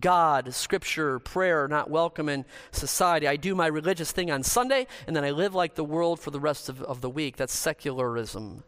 God, 0.00 0.54
Scripture, 0.54 1.18
prayer 1.18 1.64
are 1.64 1.68
not 1.68 1.90
welcome 1.90 2.30
in 2.30 2.46
society. 2.72 3.28
I 3.28 3.36
do 3.36 3.54
my 3.54 3.66
religious 3.66 4.10
thing 4.10 4.30
on 4.30 4.42
Sunday, 4.42 4.86
and 5.06 5.14
then 5.14 5.24
I 5.24 5.32
live 5.32 5.54
like 5.54 5.74
the 5.74 5.84
world 5.84 6.18
for 6.18 6.30
the 6.30 6.40
rest 6.40 6.70
of, 6.70 6.80
of 6.82 7.02
the 7.02 7.10
week. 7.10 7.36
That's 7.36 7.54
secularism. 7.54 8.64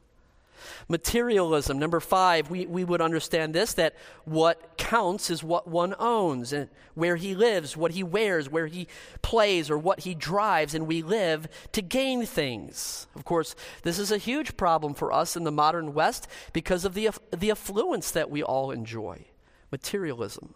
Materialism. 0.88 1.78
Number 1.78 2.00
five, 2.00 2.50
we, 2.50 2.66
we 2.66 2.84
would 2.84 3.00
understand 3.00 3.54
this 3.54 3.74
that 3.74 3.94
what 4.24 4.76
counts 4.76 5.30
is 5.30 5.42
what 5.42 5.68
one 5.68 5.94
owns, 5.98 6.52
and 6.52 6.68
where 6.94 7.16
he 7.16 7.34
lives, 7.34 7.76
what 7.76 7.92
he 7.92 8.02
wears, 8.02 8.48
where 8.48 8.66
he 8.66 8.88
plays, 9.22 9.70
or 9.70 9.78
what 9.78 10.00
he 10.00 10.14
drives, 10.14 10.74
and 10.74 10.86
we 10.86 11.02
live 11.02 11.48
to 11.72 11.82
gain 11.82 12.26
things. 12.26 13.06
Of 13.14 13.24
course, 13.24 13.54
this 13.82 13.98
is 13.98 14.10
a 14.10 14.18
huge 14.18 14.56
problem 14.56 14.94
for 14.94 15.12
us 15.12 15.36
in 15.36 15.44
the 15.44 15.50
modern 15.50 15.94
West 15.94 16.28
because 16.52 16.84
of 16.84 16.94
the, 16.94 17.10
the 17.36 17.50
affluence 17.50 18.10
that 18.10 18.30
we 18.30 18.42
all 18.42 18.70
enjoy. 18.70 19.24
Materialism. 19.70 20.54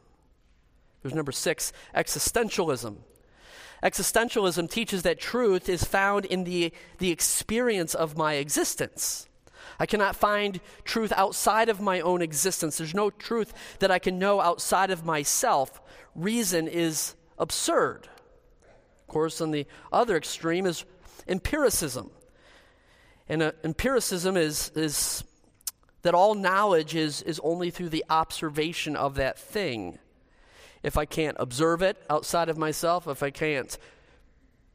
There's 1.02 1.14
number 1.14 1.32
six, 1.32 1.72
existentialism. 1.94 2.96
Existentialism 3.82 4.70
teaches 4.70 5.02
that 5.02 5.18
truth 5.18 5.68
is 5.68 5.84
found 5.84 6.26
in 6.26 6.44
the, 6.44 6.72
the 6.98 7.10
experience 7.10 7.94
of 7.94 8.16
my 8.16 8.34
existence. 8.34 9.26
I 9.80 9.86
cannot 9.86 10.14
find 10.14 10.60
truth 10.84 11.12
outside 11.16 11.68
of 11.68 11.80
my 11.80 12.00
own 12.00 12.22
existence. 12.22 12.78
There's 12.78 12.94
no 12.94 13.10
truth 13.10 13.52
that 13.80 13.90
I 13.90 13.98
can 13.98 14.18
know 14.18 14.40
outside 14.40 14.90
of 14.90 15.04
myself. 15.04 15.80
Reason 16.14 16.68
is 16.68 17.16
absurd. 17.38 18.06
Of 19.00 19.06
course, 19.08 19.40
on 19.40 19.50
the 19.50 19.66
other 19.90 20.16
extreme 20.16 20.66
is 20.66 20.84
empiricism. 21.26 22.10
And 23.28 23.42
uh, 23.42 23.52
empiricism 23.64 24.36
is, 24.36 24.70
is 24.76 25.24
that 26.02 26.14
all 26.14 26.34
knowledge 26.34 26.94
is, 26.94 27.22
is 27.22 27.40
only 27.42 27.70
through 27.70 27.88
the 27.88 28.04
observation 28.08 28.94
of 28.94 29.14
that 29.16 29.38
thing 29.38 29.98
if 30.82 30.96
I 30.96 31.04
can't 31.04 31.36
observe 31.38 31.82
it 31.82 32.02
outside 32.08 32.48
of 32.48 32.56
myself, 32.56 33.06
if 33.06 33.22
I 33.22 33.30
can't 33.30 33.76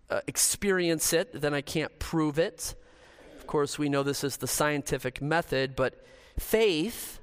uh, 0.10 0.22
experience 0.28 1.14
it, 1.14 1.42
then 1.42 1.54
I 1.54 1.62
can't 1.62 1.98
prove 2.00 2.38
it. 2.38 2.76
Of 3.46 3.50
course, 3.50 3.78
we 3.78 3.90
know 3.90 4.02
this 4.02 4.24
is 4.24 4.38
the 4.38 4.48
scientific 4.48 5.22
method, 5.22 5.75
but 5.75 6.04
faith 6.40 7.20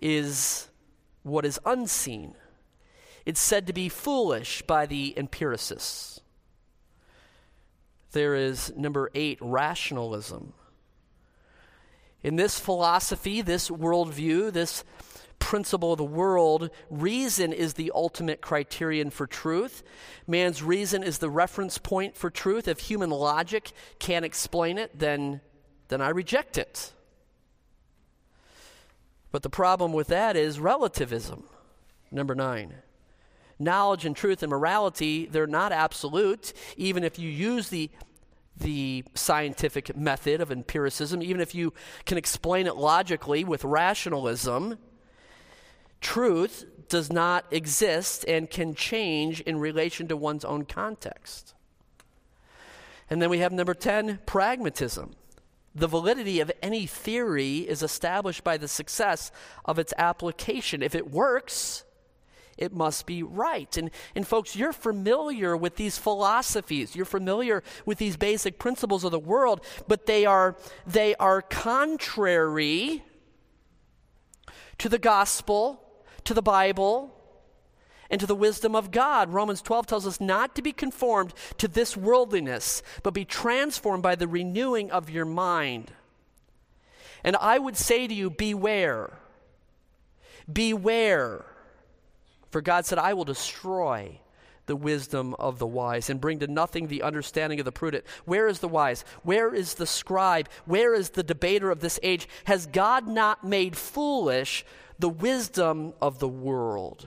is 0.00 0.68
what 1.22 1.44
is 1.44 1.60
unseen. 1.66 2.34
It's 3.26 3.38
said 3.38 3.66
to 3.66 3.74
be 3.74 3.90
foolish 3.90 4.62
by 4.62 4.86
the 4.86 5.12
empiricists. 5.18 6.22
There 8.12 8.34
is 8.34 8.72
number 8.74 9.10
eight, 9.14 9.36
rationalism. 9.42 10.54
In 12.22 12.36
this 12.36 12.58
philosophy, 12.58 13.42
this 13.42 13.68
worldview, 13.68 14.50
this 14.50 14.82
principle 15.38 15.92
of 15.92 15.98
the 15.98 16.04
world, 16.04 16.70
reason 16.90 17.52
is 17.52 17.74
the 17.74 17.92
ultimate 17.94 18.40
criterion 18.40 19.10
for 19.10 19.26
truth. 19.26 19.82
Man's 20.26 20.62
reason 20.62 21.02
is 21.02 21.18
the 21.18 21.30
reference 21.30 21.78
point 21.78 22.16
for 22.16 22.30
truth. 22.30 22.68
If 22.68 22.80
human 22.80 23.10
logic 23.10 23.72
can't 23.98 24.24
explain 24.24 24.78
it, 24.78 24.98
then, 24.98 25.40
then 25.88 26.00
I 26.00 26.10
reject 26.10 26.58
it. 26.58 26.92
But 29.30 29.42
the 29.42 29.50
problem 29.50 29.92
with 29.92 30.08
that 30.08 30.36
is 30.36 30.58
relativism. 30.58 31.44
Number 32.10 32.34
nine. 32.34 32.74
Knowledge 33.58 34.04
and 34.04 34.16
truth 34.16 34.42
and 34.42 34.50
morality, 34.50 35.26
they're 35.26 35.46
not 35.46 35.72
absolute, 35.72 36.52
even 36.76 37.04
if 37.04 37.18
you 37.18 37.28
use 37.28 37.68
the 37.68 37.90
the 38.60 39.04
scientific 39.14 39.96
method 39.96 40.40
of 40.40 40.50
empiricism, 40.50 41.22
even 41.22 41.40
if 41.40 41.54
you 41.54 41.72
can 42.06 42.18
explain 42.18 42.66
it 42.66 42.74
logically 42.74 43.44
with 43.44 43.62
rationalism, 43.62 44.76
Truth 46.00 46.64
does 46.88 47.12
not 47.12 47.44
exist 47.50 48.24
and 48.26 48.48
can 48.48 48.74
change 48.74 49.40
in 49.42 49.58
relation 49.58 50.08
to 50.08 50.16
one's 50.16 50.44
own 50.44 50.64
context. 50.64 51.54
And 53.10 53.22
then 53.22 53.30
we 53.30 53.38
have 53.38 53.52
number 53.52 53.74
10, 53.74 54.20
pragmatism. 54.26 55.14
The 55.74 55.86
validity 55.86 56.40
of 56.40 56.50
any 56.62 56.86
theory 56.86 57.58
is 57.58 57.82
established 57.82 58.42
by 58.42 58.56
the 58.56 58.68
success 58.68 59.30
of 59.64 59.78
its 59.78 59.94
application. 59.96 60.82
If 60.82 60.94
it 60.94 61.10
works, 61.10 61.84
it 62.56 62.74
must 62.74 63.06
be 63.06 63.22
right. 63.22 63.74
And, 63.76 63.90
and 64.14 64.26
folks, 64.26 64.56
you're 64.56 64.72
familiar 64.72 65.56
with 65.56 65.76
these 65.76 65.96
philosophies. 65.96 66.96
You're 66.96 67.04
familiar 67.04 67.62
with 67.86 67.98
these 67.98 68.16
basic 68.16 68.58
principles 68.58 69.04
of 69.04 69.12
the 69.12 69.18
world, 69.18 69.64
but 69.86 70.06
they 70.06 70.26
are, 70.26 70.56
they 70.86 71.14
are 71.16 71.40
contrary 71.40 73.04
to 74.78 74.88
the 74.88 74.98
gospel 74.98 75.87
to 76.28 76.34
the 76.34 76.42
Bible 76.42 77.10
and 78.10 78.20
to 78.20 78.26
the 78.26 78.34
wisdom 78.34 78.76
of 78.76 78.90
God. 78.90 79.32
Romans 79.32 79.62
12 79.62 79.86
tells 79.86 80.06
us 80.06 80.20
not 80.20 80.54
to 80.54 80.62
be 80.62 80.72
conformed 80.72 81.32
to 81.56 81.66
this 81.66 81.96
worldliness, 81.96 82.82
but 83.02 83.14
be 83.14 83.24
transformed 83.24 84.02
by 84.02 84.14
the 84.14 84.28
renewing 84.28 84.90
of 84.90 85.08
your 85.08 85.24
mind. 85.24 85.90
And 87.24 87.34
I 87.36 87.58
would 87.58 87.76
say 87.76 88.06
to 88.06 88.14
you, 88.14 88.28
beware. 88.28 89.18
Beware. 90.50 91.46
For 92.50 92.60
God 92.60 92.84
said, 92.84 92.98
I 92.98 93.14
will 93.14 93.24
destroy 93.24 94.20
the 94.66 94.76
wisdom 94.76 95.34
of 95.38 95.58
the 95.58 95.66
wise 95.66 96.10
and 96.10 96.20
bring 96.20 96.40
to 96.40 96.46
nothing 96.46 96.88
the 96.88 97.02
understanding 97.02 97.58
of 97.58 97.64
the 97.64 97.72
prudent. 97.72 98.04
Where 98.26 98.48
is 98.48 98.58
the 98.58 98.68
wise? 98.68 99.02
Where 99.22 99.54
is 99.54 99.74
the 99.74 99.86
scribe? 99.86 100.50
Where 100.66 100.94
is 100.94 101.10
the 101.10 101.22
debater 101.22 101.70
of 101.70 101.80
this 101.80 101.98
age? 102.02 102.28
Has 102.44 102.66
God 102.66 103.08
not 103.08 103.44
made 103.44 103.76
foolish 103.76 104.66
the 104.98 105.08
wisdom 105.08 105.92
of 106.00 106.18
the 106.18 106.28
world. 106.28 107.06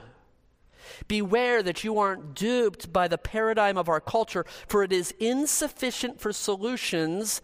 Beware 1.08 1.62
that 1.62 1.84
you 1.84 1.98
aren't 1.98 2.34
duped 2.34 2.92
by 2.92 3.08
the 3.08 3.18
paradigm 3.18 3.76
of 3.76 3.88
our 3.88 4.00
culture, 4.00 4.44
for 4.66 4.82
it 4.82 4.92
is 4.92 5.14
insufficient 5.18 6.20
for 6.20 6.32
solutions 6.32 7.40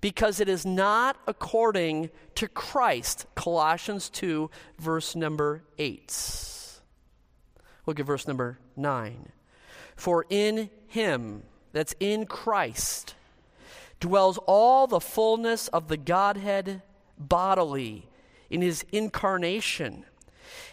because 0.00 0.40
it 0.40 0.48
is 0.48 0.66
not 0.66 1.16
according 1.26 2.10
to 2.34 2.48
Christ. 2.48 3.26
Colossians 3.34 4.08
2, 4.10 4.50
verse 4.78 5.16
number 5.16 5.62
8. 5.78 6.80
Look 7.86 8.00
at 8.00 8.06
verse 8.06 8.26
number 8.26 8.58
9. 8.76 9.32
For 9.94 10.26
in 10.28 10.70
him, 10.86 11.42
that's 11.72 11.94
in 11.98 12.26
Christ, 12.26 13.14
dwells 14.00 14.38
all 14.46 14.86
the 14.86 15.00
fullness 15.00 15.68
of 15.68 15.88
the 15.88 15.96
Godhead 15.96 16.82
bodily 17.18 18.08
in 18.50 18.62
his 18.62 18.84
incarnation. 18.92 20.04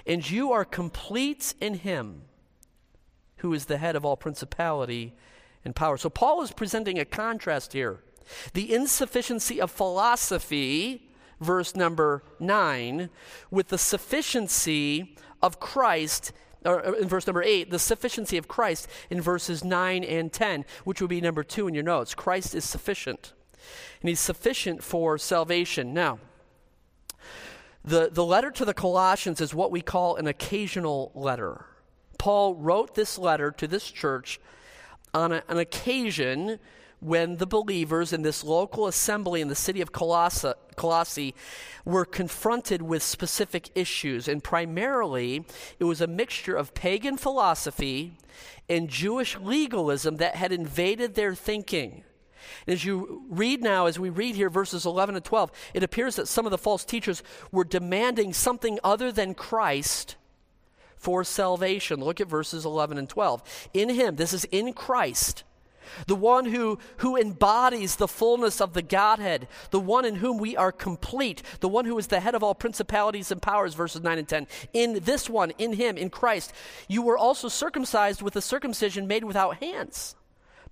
And 0.05 0.29
you 0.29 0.51
are 0.51 0.65
complete 0.65 1.53
in 1.59 1.75
him, 1.75 2.23
who 3.37 3.53
is 3.53 3.65
the 3.65 3.77
head 3.77 3.95
of 3.95 4.05
all 4.05 4.17
principality 4.17 5.13
and 5.65 5.75
power. 5.75 5.97
So 5.97 6.09
Paul 6.09 6.41
is 6.41 6.51
presenting 6.51 6.99
a 6.99 7.05
contrast 7.05 7.73
here. 7.73 7.99
The 8.53 8.73
insufficiency 8.73 9.59
of 9.59 9.71
philosophy, 9.71 11.09
verse 11.39 11.75
number 11.75 12.23
9, 12.39 13.09
with 13.51 13.69
the 13.69 13.77
sufficiency 13.77 15.17
of 15.41 15.59
Christ 15.59 16.31
or 16.65 16.85
uh, 16.85 16.93
in 16.93 17.07
verse 17.07 17.27
number 17.27 17.43
8, 17.43 17.69
the 17.69 17.79
sufficiency 17.79 18.37
of 18.37 18.47
Christ 18.47 18.87
in 19.09 19.21
verses 19.21 19.63
9 19.63 20.03
and 20.03 20.31
10, 20.31 20.65
which 20.83 21.01
would 21.01 21.09
be 21.09 21.21
number 21.21 21.43
2 21.43 21.67
in 21.67 21.73
your 21.73 21.83
notes. 21.83 22.13
Christ 22.13 22.55
is 22.55 22.63
sufficient. 22.63 23.33
And 24.01 24.09
he's 24.09 24.19
sufficient 24.19 24.83
for 24.83 25.17
salvation. 25.17 25.93
Now, 25.93 26.19
the, 27.85 28.09
the 28.11 28.23
letter 28.23 28.51
to 28.51 28.65
the 28.65 28.73
Colossians 28.73 29.41
is 29.41 29.53
what 29.53 29.71
we 29.71 29.81
call 29.81 30.15
an 30.15 30.27
occasional 30.27 31.11
letter. 31.13 31.65
Paul 32.17 32.55
wrote 32.55 32.95
this 32.95 33.17
letter 33.17 33.51
to 33.51 33.67
this 33.67 33.89
church 33.89 34.39
on 35.13 35.31
a, 35.31 35.43
an 35.47 35.57
occasion 35.57 36.59
when 37.03 37.35
the 37.35 37.45
believers 37.45 38.13
in 38.13 38.21
this 38.21 38.43
local 38.43 38.87
assembly 38.87 39.41
in 39.41 39.49
the 39.49 39.55
city 39.55 39.81
of 39.81 39.91
Colossae, 39.91 40.53
Colossae 40.77 41.35
were 41.83 42.05
confronted 42.05 42.81
with 42.81 43.03
specific 43.03 43.69
issues. 43.75 44.29
And 44.29 44.41
primarily, 44.41 45.45
it 45.79 45.83
was 45.83 45.99
a 45.99 46.07
mixture 46.07 46.55
of 46.55 46.73
pagan 46.73 47.17
philosophy 47.17 48.17
and 48.69 48.89
Jewish 48.89 49.37
legalism 49.37 50.15
that 50.17 50.35
had 50.35 50.53
invaded 50.53 51.15
their 51.15 51.35
thinking. 51.35 52.05
As 52.67 52.85
you 52.85 53.23
read 53.29 53.61
now, 53.61 53.85
as 53.85 53.99
we 53.99 54.09
read 54.09 54.35
here 54.35 54.49
verses 54.49 54.85
11 54.85 55.15
and 55.15 55.25
12, 55.25 55.51
it 55.73 55.83
appears 55.83 56.15
that 56.15 56.27
some 56.27 56.45
of 56.45 56.51
the 56.51 56.57
false 56.57 56.85
teachers 56.85 57.23
were 57.51 57.63
demanding 57.63 58.33
something 58.33 58.79
other 58.83 59.11
than 59.11 59.33
Christ 59.33 60.15
for 61.03 61.23
salvation. 61.23 61.99
Look 61.99 62.21
at 62.21 62.27
verses 62.27 62.65
11 62.65 62.97
and 62.97 63.09
12. 63.09 63.69
In 63.73 63.89
him, 63.89 64.15
this 64.15 64.33
is 64.33 64.45
in 64.45 64.71
Christ, 64.71 65.43
the 66.07 66.15
one 66.15 66.45
who, 66.45 66.79
who 66.97 67.17
embodies 67.17 67.97
the 67.97 68.07
fullness 68.07 68.61
of 68.61 68.73
the 68.73 68.81
Godhead, 68.81 69.49
the 69.71 69.81
one 69.81 70.05
in 70.05 70.15
whom 70.15 70.37
we 70.37 70.55
are 70.55 70.71
complete, 70.71 71.43
the 71.59 71.67
one 71.67 71.83
who 71.83 71.97
is 71.97 72.07
the 72.07 72.21
head 72.21 72.35
of 72.35 72.43
all 72.43 72.55
principalities 72.55 73.31
and 73.31 73.41
powers, 73.41 73.73
verses 73.73 74.01
9 74.01 74.17
and 74.17 74.27
10. 74.27 74.47
In 74.71 74.99
this 75.03 75.29
one, 75.29 75.51
in 75.57 75.73
him, 75.73 75.97
in 75.97 76.09
Christ, 76.09 76.53
you 76.87 77.01
were 77.01 77.17
also 77.17 77.49
circumcised 77.49 78.21
with 78.21 78.37
a 78.37 78.41
circumcision 78.41 79.05
made 79.05 79.25
without 79.25 79.57
hands 79.57 80.15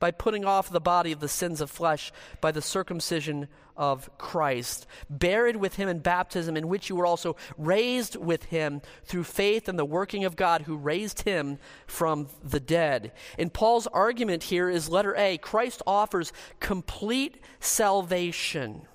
by 0.02 0.10
putting 0.12 0.44
off 0.44 0.70
the 0.70 0.82
body 0.82 1.12
of 1.12 1.20
the 1.20 1.30
sins 1.30 1.62
of 1.62 1.70
flesh 1.70 2.12
by 2.42 2.52
the 2.52 2.62
circumcision 2.62 3.48
of 3.78 4.10
Christ, 4.18 4.88
buried 5.10 5.56
with 5.56 5.76
him 5.76 5.88
in 5.88 6.00
baptism, 6.00 6.58
in 6.58 6.68
which 6.68 6.90
you 6.90 6.96
were 6.96 7.06
also 7.06 7.36
raised 7.56 8.16
with 8.16 8.46
him 8.46 8.82
through 9.06 9.24
faith 9.24 9.70
in 9.70 9.76
the 9.76 9.86
working 9.86 10.26
of 10.26 10.36
God 10.36 10.64
who 10.64 10.76
raised 10.76 11.22
him 11.22 11.60
from 11.86 12.28
the 12.44 12.60
dead. 12.60 13.12
And 13.38 13.54
Paul's 13.54 13.88
argument 13.88 14.44
here 14.44 14.70
is 14.70 14.90
letter 14.90 15.16
A 15.16 15.38
Christ 15.38 15.84
offers 15.86 16.34
complete 16.60 17.38
salvation. 17.60 18.88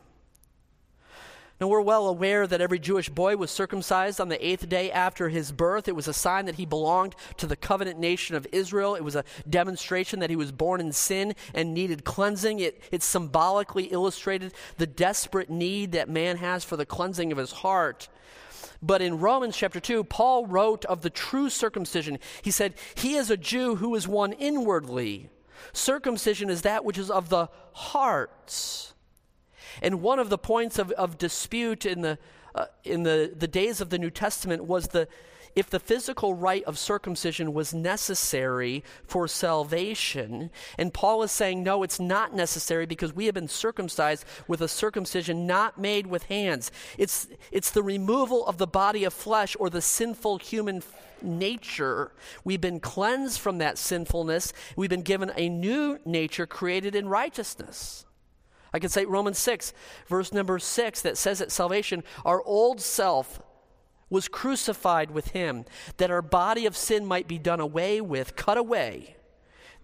Now, 1.59 1.69
we're 1.69 1.81
well 1.81 2.07
aware 2.07 2.47
that 2.47 2.61
every 2.61 2.79
Jewish 2.79 3.09
boy 3.09 3.37
was 3.37 3.51
circumcised 3.51 4.21
on 4.21 4.29
the 4.29 4.47
eighth 4.47 4.69
day 4.69 4.93
after 4.93 5.31
his 5.31 5.53
birth. 5.53 5.89
It 5.89 5.97
was 5.97 6.07
a 6.07 6.13
sign 6.13 6.45
that 6.45 6.57
he 6.57 6.67
belonged 6.67 7.15
to 7.39 7.47
the 7.47 7.57
covenant 7.57 7.99
nation 7.99 8.37
of 8.37 8.47
Israel. 8.53 8.95
It 8.95 9.03
was 9.03 9.17
a 9.17 9.25
demonstration 9.49 10.21
that 10.21 10.29
he 10.29 10.37
was 10.37 10.53
born 10.53 10.81
in 10.81 10.93
sin 10.93 11.35
and 11.55 11.73
needed 11.73 12.05
cleansing. 12.05 12.61
It, 12.61 12.83
it 12.93 13.03
symbolically 13.03 13.85
illustrated 13.85 14.53
the 14.77 14.87
desperate 14.87 15.49
need 15.49 15.93
that 15.93 16.11
man 16.11 16.37
has 16.37 16.63
for 16.63 16.77
the 16.77 16.85
cleansing 16.85 17.33
of 17.33 17.39
his 17.39 17.53
heart. 17.53 18.11
But 18.83 19.01
in 19.01 19.19
Romans 19.19 19.57
chapter 19.57 19.81
2, 19.81 20.05
Paul 20.05 20.47
wrote 20.47 20.85
of 20.85 21.01
the 21.01 21.09
true 21.09 21.49
circumcision. 21.49 22.19
He 22.43 22.51
said, 22.51 22.75
He 22.95 23.15
is 23.15 23.31
a 23.31 23.37
Jew 23.39 23.77
who 23.77 23.95
is 23.95 24.07
one 24.07 24.35
inwardly. 24.35 25.31
Circumcision 25.73 26.51
is 26.51 26.63
that 26.63 26.85
which 26.85 26.99
is 26.99 27.11
of 27.11 27.31
the 27.31 27.49
heart 27.73 28.93
and 29.83 30.01
one 30.01 30.19
of 30.19 30.31
the 30.31 30.39
points 30.39 30.79
of, 30.79 30.91
of 30.93 31.19
dispute 31.19 31.87
in, 31.87 32.01
the, 32.03 32.19
uh, 32.55 32.67
in 32.85 33.03
the, 33.03 33.33
the 33.37 33.49
days 33.49 33.81
of 33.81 33.91
the 33.91 33.99
New 33.99 34.11
Testament 34.11 34.65
was 34.65 34.89
the, 34.89 35.09
if 35.57 35.71
the 35.71 35.81
physical 35.81 36.35
rite 36.35 36.65
of 36.65 36.79
circumcision 36.79 37.55
was 37.55 37.73
necessary 37.73 38.85
for 39.07 39.27
salvation. 39.27 40.51
And 40.79 40.93
Paul 40.93 41.23
is 41.23 41.33
saying, 41.33 41.63
no, 41.63 41.83
it's 41.83 41.99
not 41.99 42.35
necessary 42.35 42.85
because 42.85 43.15
we 43.15 43.25
have 43.25 43.35
been 43.35 43.49
circumcised 43.49 44.25
with 44.47 44.61
a 44.61 44.69
circumcision 44.69 45.47
not 45.47 45.79
made 45.79 46.07
with 46.07 46.25
hands. 46.25 46.71
It's, 46.99 47.27
it's 47.51 47.71
the 47.71 47.83
removal 47.83 48.47
of 48.47 48.59
the 48.59 48.67
body 48.67 49.05
of 49.05 49.15
flesh 49.15 49.57
or 49.59 49.71
the 49.71 49.81
sinful 49.81 50.39
human 50.39 50.83
nature. 51.23 52.13
We've 52.45 52.61
been 52.61 52.81
cleansed 52.81 53.41
from 53.41 53.59
that 53.59 53.79
sinfulness. 53.79 54.53
We've 54.77 54.91
been 54.91 55.03
given 55.03 55.33
a 55.37 55.49
new 55.49 55.99
nature 56.05 56.47
created 56.47 56.95
in 56.95 57.09
righteousness. 57.09 58.06
I 58.77 58.79
can 58.79 58.91
say 58.91 59.07
Romans 59.07 59.39
6, 59.39 59.73
verse 60.07 60.35
number 60.35 60.59
6, 60.59 61.01
that 61.01 61.17
says 61.17 61.41
at 61.41 61.51
salvation, 61.51 62.05
our 62.27 62.43
old 62.43 62.83
self 62.83 63.41
was 64.11 64.29
crucified 64.29 65.11
with 65.11 65.29
him, 65.29 65.65
that 65.97 66.11
our 66.11 66.21
body 66.21 66.67
of 66.67 66.77
sin 66.77 67.07
might 67.07 67.27
be 67.27 67.39
done 67.39 67.59
away 67.59 68.03
with, 68.03 68.37
cut 68.37 68.59
away, 68.59 69.17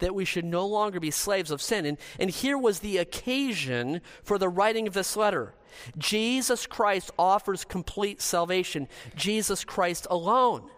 that 0.01 0.15
we 0.15 0.27
should 0.27 0.45
no 0.45 0.67
longer 0.67 1.01
be 1.01 1.11
slaves 1.11 1.51
of 1.51 1.63
sin. 1.63 1.87
And, 1.87 1.97
and 2.21 2.29
here 2.29 2.59
was 2.59 2.81
the 2.81 2.99
occasion 2.99 4.03
for 4.23 4.37
the 4.37 4.51
writing 4.51 4.87
of 4.87 4.93
this 4.93 5.17
letter. 5.17 5.55
Jesus 5.97 6.67
Christ 6.67 7.11
offers 7.19 7.65
complete 7.65 8.21
salvation, 8.21 8.89
Jesus 9.17 9.65
Christ 9.65 10.07
alone 10.11 10.69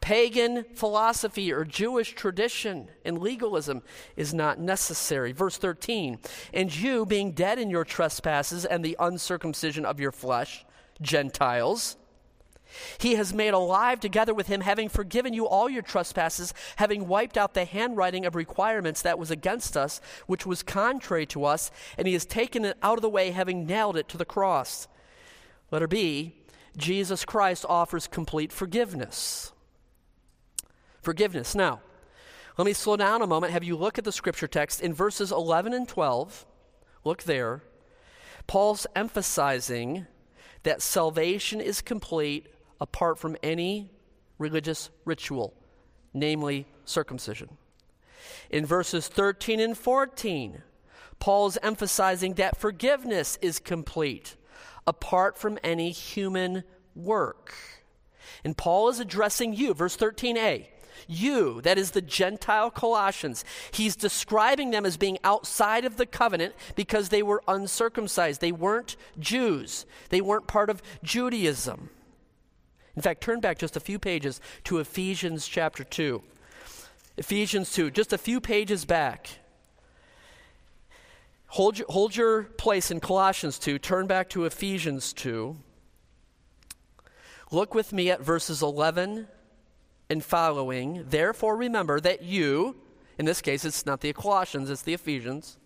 pagan 0.00 0.64
philosophy 0.74 1.52
or 1.52 1.64
Jewish 1.64 2.14
tradition 2.14 2.88
and 3.04 3.18
legalism 3.18 3.82
is 4.16 4.32
not 4.32 4.58
necessary. 4.58 5.32
Verse 5.32 5.56
13, 5.58 6.18
and 6.52 6.74
you, 6.74 7.06
being 7.06 7.32
dead 7.32 7.58
in 7.58 7.70
your 7.70 7.84
trespasses 7.84 8.64
and 8.64 8.84
the 8.84 8.96
uncircumcision 9.00 9.84
of 9.84 9.98
your 10.00 10.12
flesh, 10.12 10.64
Gentiles, 11.02 11.96
he 12.98 13.14
has 13.14 13.32
made 13.32 13.54
alive 13.54 14.00
together 14.00 14.34
with 14.34 14.48
him, 14.48 14.60
having 14.60 14.88
forgiven 14.88 15.32
you 15.32 15.46
all 15.46 15.68
your 15.68 15.82
trespasses, 15.82 16.52
having 16.76 17.08
wiped 17.08 17.36
out 17.36 17.54
the 17.54 17.64
handwriting 17.64 18.26
of 18.26 18.34
requirements 18.34 19.02
that 19.02 19.18
was 19.18 19.30
against 19.30 19.76
us, 19.76 20.00
which 20.26 20.46
was 20.46 20.62
contrary 20.62 21.26
to 21.26 21.44
us, 21.44 21.70
and 21.96 22.06
he 22.06 22.12
has 22.12 22.26
taken 22.26 22.64
it 22.64 22.76
out 22.82 22.98
of 22.98 23.02
the 23.02 23.08
way, 23.08 23.30
having 23.30 23.66
nailed 23.66 23.96
it 23.96 24.08
to 24.08 24.18
the 24.18 24.24
cross. 24.24 24.88
Letter 25.70 25.88
B 25.88 26.34
Jesus 26.76 27.24
Christ 27.24 27.64
offers 27.68 28.06
complete 28.06 28.52
forgiveness 28.52 29.52
forgiveness. 31.06 31.54
Now, 31.54 31.80
let 32.58 32.64
me 32.64 32.72
slow 32.72 32.96
down 32.96 33.22
a 33.22 33.28
moment, 33.28 33.52
have 33.52 33.62
you 33.62 33.76
look 33.76 33.96
at 33.96 34.02
the 34.02 34.10
scripture 34.10 34.48
text 34.48 34.80
in 34.80 34.92
verses 34.92 35.30
11 35.30 35.72
and 35.72 35.86
12. 35.86 36.44
Look 37.04 37.22
there. 37.22 37.62
Paul's 38.48 38.88
emphasizing 38.96 40.08
that 40.64 40.82
salvation 40.82 41.60
is 41.60 41.80
complete 41.80 42.48
apart 42.80 43.20
from 43.20 43.36
any 43.40 43.92
religious 44.36 44.90
ritual, 45.04 45.54
namely 46.12 46.66
circumcision. 46.84 47.50
In 48.50 48.66
verses 48.66 49.06
13 49.06 49.60
and 49.60 49.78
14, 49.78 50.60
Paul's 51.20 51.56
emphasizing 51.62 52.34
that 52.34 52.56
forgiveness 52.56 53.38
is 53.40 53.60
complete 53.60 54.34
apart 54.88 55.38
from 55.38 55.56
any 55.62 55.92
human 55.92 56.64
work. 56.96 57.54
And 58.42 58.56
Paul 58.56 58.88
is 58.88 58.98
addressing 58.98 59.54
you, 59.54 59.72
verse 59.72 59.96
13a. 59.96 60.66
You, 61.06 61.60
that 61.62 61.78
is 61.78 61.92
the 61.92 62.02
Gentile 62.02 62.70
Colossians, 62.70 63.44
he's 63.70 63.96
describing 63.96 64.70
them 64.70 64.86
as 64.86 64.96
being 64.96 65.18
outside 65.24 65.84
of 65.84 65.96
the 65.96 66.06
covenant 66.06 66.54
because 66.74 67.08
they 67.08 67.22
were 67.22 67.42
uncircumcised. 67.48 68.40
They 68.40 68.52
weren't 68.52 68.96
Jews, 69.18 69.86
they 70.10 70.20
weren't 70.20 70.46
part 70.46 70.70
of 70.70 70.82
Judaism. 71.02 71.90
In 72.94 73.02
fact, 73.02 73.20
turn 73.20 73.40
back 73.40 73.58
just 73.58 73.76
a 73.76 73.80
few 73.80 73.98
pages 73.98 74.40
to 74.64 74.78
Ephesians 74.78 75.46
chapter 75.46 75.84
2. 75.84 76.22
Ephesians 77.18 77.72
2, 77.72 77.90
just 77.90 78.12
a 78.12 78.18
few 78.18 78.40
pages 78.40 78.84
back. 78.84 79.28
Hold 81.48 81.78
your, 81.78 81.86
hold 81.88 82.16
your 82.16 82.42
place 82.44 82.90
in 82.90 83.00
Colossians 83.00 83.58
2. 83.58 83.78
Turn 83.78 84.06
back 84.06 84.28
to 84.30 84.44
Ephesians 84.44 85.12
2. 85.12 85.56
Look 87.50 87.74
with 87.74 87.92
me 87.92 88.10
at 88.10 88.20
verses 88.20 88.62
11 88.62 89.28
and 90.08 90.24
following, 90.24 91.04
therefore 91.08 91.56
remember 91.56 92.00
that 92.00 92.22
you, 92.22 92.76
in 93.18 93.24
this 93.24 93.40
case, 93.40 93.64
it's 93.64 93.86
not 93.86 94.00
the 94.00 94.12
Colossians, 94.12 94.70
it's 94.70 94.82
the 94.82 94.94
Ephesians. 94.94 95.58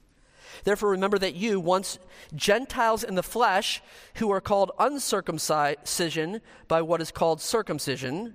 Therefore, 0.65 0.91
remember 0.91 1.19
that 1.19 1.35
you, 1.35 1.61
once 1.61 1.99
Gentiles 2.35 3.05
in 3.05 3.15
the 3.15 3.23
flesh, 3.23 3.83
who 4.17 4.31
are 4.31 4.41
called 4.41 4.73
uncircumcision 4.79 6.41
by 6.69 6.83
what 6.83 7.01
is 7.01 7.11
called 7.11 7.41
circumcision, 7.41 8.35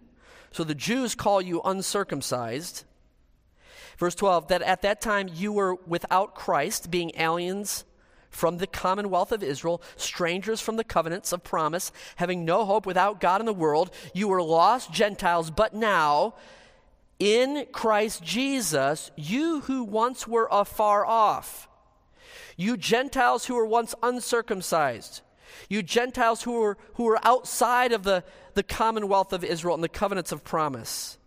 so 0.52 0.64
the 0.64 0.76
Jews 0.76 1.16
call 1.16 1.42
you 1.42 1.62
uncircumcised. 1.66 2.86
Verse 3.98 4.16
12, 4.16 4.48
that 4.48 4.62
at 4.62 4.82
that 4.82 5.02
time 5.02 5.30
you 5.34 5.52
were 5.52 5.76
without 5.88 6.36
Christ, 6.36 6.92
being 6.92 7.12
aliens 7.18 7.86
from 8.36 8.58
the 8.58 8.68
commonwealth 8.68 9.32
of 9.32 9.42
Israel, 9.42 9.82
strangers 9.96 10.60
from 10.60 10.76
the 10.76 10.84
covenants 10.84 11.32
of 11.32 11.42
promise, 11.42 11.94
having 12.18 12.44
no 12.44 12.66
hope 12.66 12.86
without 12.86 13.22
God 13.22 13.40
in 13.40 13.46
the 13.46 13.54
world. 13.54 13.92
You 14.14 14.28
were 14.28 14.42
lost 14.42 14.92
Gentiles, 14.92 15.50
but 15.50 15.74
now, 15.74 16.36
in 17.18 17.66
Christ 17.72 18.22
Jesus, 18.24 19.10
you 19.16 19.62
who 19.62 19.86
once 19.86 20.28
were 20.28 20.50
afar 20.52 21.06
off, 21.06 21.70
you 22.58 22.76
Gentiles 22.76 23.46
who 23.46 23.56
were 23.56 23.66
once 23.66 23.96
uncircumcised, 24.04 25.22
you 25.70 25.82
Gentiles 25.82 26.44
who 26.44 26.60
were, 26.60 26.78
who 26.96 27.06
were 27.06 27.26
outside 27.26 27.94
of 27.94 28.04
the, 28.04 28.26
the 28.54 28.64
commonwealth 28.64 29.32
of 29.32 29.46
Israel 29.46 29.76
and 29.76 29.84
the 29.84 29.88
covenants 29.88 30.34
of 30.34 30.44
promise, 30.44 31.18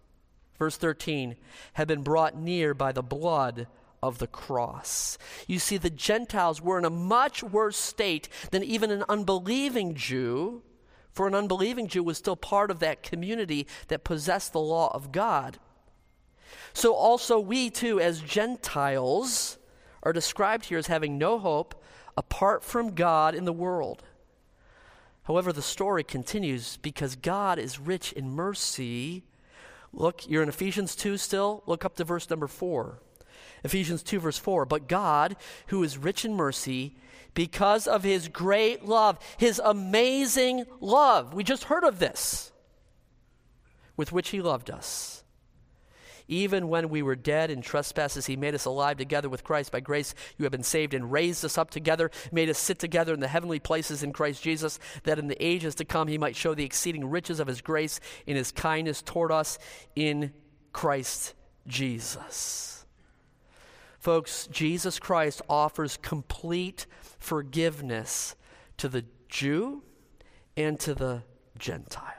verse 0.58 0.76
13, 0.76 1.36
have 1.72 1.88
been 1.88 2.02
brought 2.02 2.36
near 2.36 2.74
by 2.74 2.92
the 2.92 3.02
blood 3.02 3.66
of 4.02 4.18
the 4.18 4.26
cross. 4.26 5.18
You 5.46 5.58
see, 5.58 5.76
the 5.76 5.90
Gentiles 5.90 6.62
were 6.62 6.78
in 6.78 6.84
a 6.84 6.90
much 6.90 7.42
worse 7.42 7.76
state 7.76 8.28
than 8.50 8.62
even 8.62 8.90
an 8.90 9.04
unbelieving 9.08 9.94
Jew, 9.94 10.62
for 11.12 11.26
an 11.26 11.34
unbelieving 11.34 11.88
Jew 11.88 12.02
was 12.02 12.18
still 12.18 12.36
part 12.36 12.70
of 12.70 12.78
that 12.78 13.02
community 13.02 13.66
that 13.88 14.04
possessed 14.04 14.52
the 14.52 14.60
law 14.60 14.90
of 14.94 15.10
God. 15.10 15.58
So, 16.72 16.94
also, 16.94 17.40
we 17.40 17.70
too, 17.70 17.98
as 17.98 18.20
Gentiles, 18.20 19.58
are 20.02 20.12
described 20.12 20.66
here 20.66 20.78
as 20.78 20.86
having 20.86 21.18
no 21.18 21.38
hope 21.38 21.82
apart 22.16 22.62
from 22.62 22.94
God 22.94 23.34
in 23.34 23.44
the 23.44 23.52
world. 23.52 24.04
However, 25.24 25.52
the 25.52 25.60
story 25.60 26.04
continues 26.04 26.78
because 26.78 27.14
God 27.14 27.58
is 27.58 27.78
rich 27.78 28.12
in 28.12 28.30
mercy. 28.30 29.24
Look, 29.92 30.28
you're 30.28 30.42
in 30.42 30.48
Ephesians 30.48 30.96
2 30.96 31.16
still. 31.16 31.62
Look 31.66 31.84
up 31.84 31.96
to 31.96 32.04
verse 32.04 32.30
number 32.30 32.46
4. 32.46 32.98
Ephesians 33.64 34.02
2, 34.02 34.20
verse 34.20 34.38
4. 34.38 34.64
But 34.64 34.88
God, 34.88 35.36
who 35.68 35.82
is 35.82 35.98
rich 35.98 36.24
in 36.24 36.34
mercy, 36.34 36.96
because 37.34 37.86
of 37.86 38.02
his 38.02 38.28
great 38.28 38.84
love, 38.84 39.18
his 39.36 39.60
amazing 39.64 40.64
love, 40.80 41.34
we 41.34 41.44
just 41.44 41.64
heard 41.64 41.84
of 41.84 41.98
this, 41.98 42.50
with 43.96 44.12
which 44.12 44.30
he 44.30 44.40
loved 44.40 44.70
us, 44.70 45.22
Even 46.30 46.68
when 46.68 46.90
we 46.90 47.00
were 47.00 47.16
dead 47.16 47.50
in 47.50 47.62
trespasses, 47.62 48.26
he 48.26 48.36
made 48.36 48.54
us 48.54 48.66
alive 48.66 48.98
together 48.98 49.30
with 49.30 49.44
Christ. 49.44 49.72
By 49.72 49.80
grace, 49.80 50.14
you 50.36 50.44
have 50.44 50.52
been 50.52 50.62
saved 50.62 50.92
and 50.92 51.10
raised 51.10 51.42
us 51.42 51.56
up 51.56 51.70
together, 51.70 52.10
made 52.30 52.50
us 52.50 52.58
sit 52.58 52.78
together 52.78 53.14
in 53.14 53.20
the 53.20 53.28
heavenly 53.28 53.58
places 53.58 54.02
in 54.02 54.12
Christ 54.12 54.42
Jesus, 54.42 54.78
that 55.04 55.18
in 55.18 55.28
the 55.28 55.42
ages 55.44 55.74
to 55.76 55.86
come 55.86 56.06
he 56.06 56.18
might 56.18 56.36
show 56.36 56.54
the 56.54 56.64
exceeding 56.64 57.08
riches 57.08 57.40
of 57.40 57.48
his 57.48 57.62
grace 57.62 57.98
in 58.26 58.36
his 58.36 58.52
kindness 58.52 59.00
toward 59.00 59.32
us 59.32 59.58
in 59.96 60.34
Christ 60.72 61.32
Jesus. 61.66 62.77
Folks, 63.98 64.46
Jesus 64.48 64.98
Christ 64.98 65.42
offers 65.48 65.96
complete 65.96 66.86
forgiveness 67.18 68.36
to 68.76 68.88
the 68.88 69.04
Jew 69.28 69.82
and 70.56 70.78
to 70.80 70.94
the 70.94 71.22
Gentile. 71.58 72.14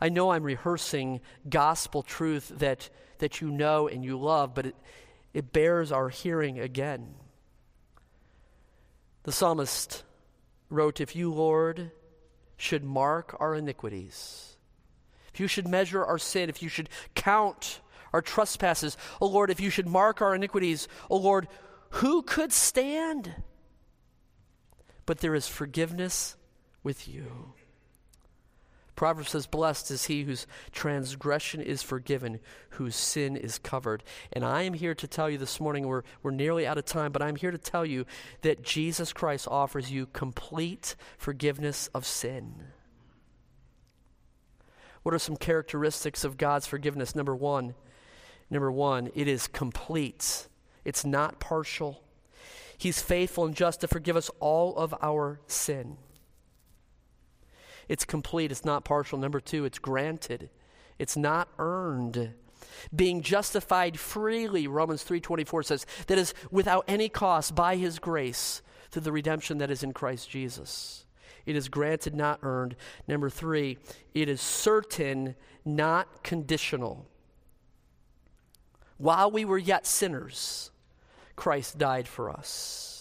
I 0.00 0.08
know 0.08 0.30
I'm 0.30 0.44
rehearsing 0.44 1.20
gospel 1.48 2.02
truth 2.02 2.52
that, 2.58 2.88
that 3.18 3.40
you 3.40 3.50
know 3.50 3.88
and 3.88 4.04
you 4.04 4.18
love, 4.18 4.54
but 4.54 4.66
it, 4.66 4.76
it 5.34 5.52
bears 5.52 5.92
our 5.92 6.08
hearing 6.08 6.58
again. 6.58 7.14
The 9.24 9.32
psalmist 9.32 10.04
wrote, 10.70 11.00
If 11.00 11.16
you, 11.16 11.32
Lord, 11.32 11.90
should 12.56 12.84
mark 12.84 13.36
our 13.40 13.54
iniquities, 13.54 14.56
if 15.34 15.40
you 15.40 15.48
should 15.48 15.68
measure 15.68 16.04
our 16.04 16.18
sin, 16.18 16.48
if 16.48 16.62
you 16.62 16.68
should 16.68 16.88
count 17.14 17.80
our 18.12 18.22
trespasses, 18.22 18.96
O 19.20 19.26
Lord, 19.26 19.50
if 19.50 19.60
you 19.60 19.70
should 19.70 19.88
mark 19.88 20.20
our 20.20 20.34
iniquities, 20.34 20.88
O 21.10 21.16
Lord, 21.16 21.48
who 21.90 22.22
could 22.22 22.52
stand? 22.52 23.34
But 25.06 25.18
there 25.18 25.34
is 25.34 25.48
forgiveness 25.48 26.36
with 26.82 27.08
you. 27.08 27.54
Proverbs 28.98 29.30
says, 29.30 29.46
Blessed 29.46 29.92
is 29.92 30.06
he 30.06 30.24
whose 30.24 30.48
transgression 30.72 31.60
is 31.60 31.84
forgiven, 31.84 32.40
whose 32.70 32.96
sin 32.96 33.36
is 33.36 33.56
covered. 33.56 34.02
And 34.32 34.44
I 34.44 34.62
am 34.62 34.74
here 34.74 34.94
to 34.96 35.06
tell 35.06 35.30
you 35.30 35.38
this 35.38 35.60
morning, 35.60 35.86
we're, 35.86 36.02
we're 36.20 36.32
nearly 36.32 36.66
out 36.66 36.78
of 36.78 36.84
time, 36.84 37.12
but 37.12 37.22
I'm 37.22 37.36
here 37.36 37.52
to 37.52 37.58
tell 37.58 37.86
you 37.86 38.06
that 38.42 38.64
Jesus 38.64 39.12
Christ 39.12 39.46
offers 39.48 39.92
you 39.92 40.06
complete 40.06 40.96
forgiveness 41.16 41.88
of 41.94 42.04
sin. 42.04 42.54
What 45.04 45.14
are 45.14 45.20
some 45.20 45.36
characteristics 45.36 46.24
of 46.24 46.36
God's 46.36 46.66
forgiveness? 46.66 47.14
Number 47.14 47.36
one, 47.36 47.74
number 48.50 48.70
one, 48.70 49.10
it 49.14 49.28
is 49.28 49.46
complete. 49.46 50.48
It's 50.84 51.04
not 51.04 51.40
partial. 51.40 52.02
He's 52.76 53.02
faithful 53.02 53.44
and 53.44 53.54
just 53.54 53.80
to 53.80 53.88
forgive 53.88 54.16
us 54.16 54.30
all 54.40 54.76
of 54.76 54.94
our 55.02 55.40
sin. 55.46 55.96
It's 57.88 58.04
complete, 58.04 58.52
it's 58.52 58.64
not 58.64 58.84
partial. 58.84 59.18
Number 59.18 59.40
two, 59.40 59.64
it's 59.64 59.78
granted, 59.78 60.50
it's 60.98 61.16
not 61.16 61.48
earned. 61.58 62.34
Being 62.94 63.22
justified 63.22 63.98
freely, 63.98 64.66
Romans 64.66 65.04
3:24 65.04 65.64
says, 65.64 65.86
that 66.06 66.18
is 66.18 66.34
without 66.50 66.84
any 66.86 67.08
cost 67.08 67.54
by 67.54 67.76
his 67.76 67.98
grace 67.98 68.62
through 68.90 69.02
the 69.02 69.12
redemption 69.12 69.58
that 69.58 69.70
is 69.70 69.82
in 69.82 69.92
Christ 69.92 70.30
Jesus. 70.30 71.04
It 71.46 71.56
is 71.56 71.68
granted, 71.68 72.14
not 72.14 72.40
earned. 72.42 72.76
Number 73.06 73.30
three, 73.30 73.78
it 74.14 74.28
is 74.28 74.40
certain, 74.40 75.34
not 75.64 76.22
conditional. 76.22 77.06
While 78.98 79.30
we 79.30 79.44
were 79.44 79.58
yet 79.58 79.86
sinners, 79.86 80.70
Christ 81.36 81.78
died 81.78 82.08
for 82.08 82.28
us 82.30 82.97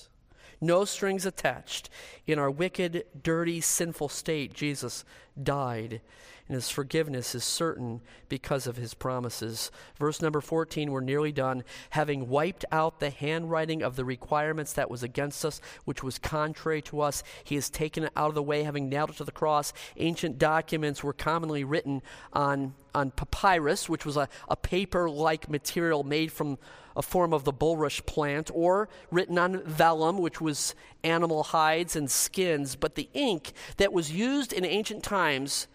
no 0.60 0.86
strings 0.86 1.26
attached. 1.26 1.90
In 2.26 2.40
our 2.40 2.52
wicked, 2.52 3.06
dirty, 3.22 3.62
sinful 3.62 4.10
state, 4.10 4.54
Jesus 4.54 5.06
died, 5.42 6.02
and 6.48 6.56
his 6.56 6.70
forgiveness 6.70 7.36
is 7.36 7.44
certain 7.44 8.02
because 8.30 8.68
of 8.68 8.78
his 8.78 8.94
promises. 8.94 9.70
Verse 10.00 10.22
number 10.22 10.42
14, 10.42 10.92
we're 10.92 11.02
nearly 11.02 11.32
done. 11.32 11.64
Having 11.92 12.30
wiped 12.30 12.66
out 12.72 13.00
the 13.00 13.10
handwriting 13.10 13.84
of 13.84 13.96
the 13.96 14.06
requirements 14.06 14.74
that 14.74 14.90
was 14.90 15.04
against 15.04 15.46
us, 15.46 15.62
which 15.86 16.04
was 16.04 16.18
contrary 16.18 16.82
to 16.84 17.02
us, 17.02 17.22
he 17.44 17.56
has 17.56 17.70
taken 17.70 18.06
it 18.06 18.14
out 18.16 18.30
of 18.30 18.36
the 18.36 18.44
way, 18.44 18.64
having 18.64 18.90
nailed 18.90 19.10
it 19.10 19.18
to 19.18 19.26
the 19.26 19.32
cross. 19.32 19.74
Ancient 19.98 20.38
documents 20.38 21.04
were 21.04 21.14
commonly 21.14 21.64
written 21.64 22.02
on, 22.32 22.74
on 22.96 23.12
papyrus, 23.12 23.90
which 23.90 24.06
was 24.06 24.18
a, 24.18 24.30
a 24.48 24.56
paper 24.56 25.10
like 25.10 25.50
material 25.50 26.04
made 26.04 26.32
from 26.32 26.58
a 26.98 27.02
form 27.02 27.34
of 27.34 27.46
the 27.46 27.54
bulrush 27.54 28.06
plant, 28.06 28.52
or 28.54 28.90
written 29.12 29.38
on 29.38 29.64
vellum, 29.64 30.18
which 30.18 30.42
was 30.42 30.76
animal 31.04 31.44
hides 31.44 31.96
and 31.96 32.12
skins. 32.12 32.76
But 32.76 32.96
the 32.96 33.10
ink 33.14 33.54
that 33.78 33.94
was 33.94 34.12
used 34.12 34.52
in 34.52 34.66
ancient 34.66 35.04
times 35.04 35.68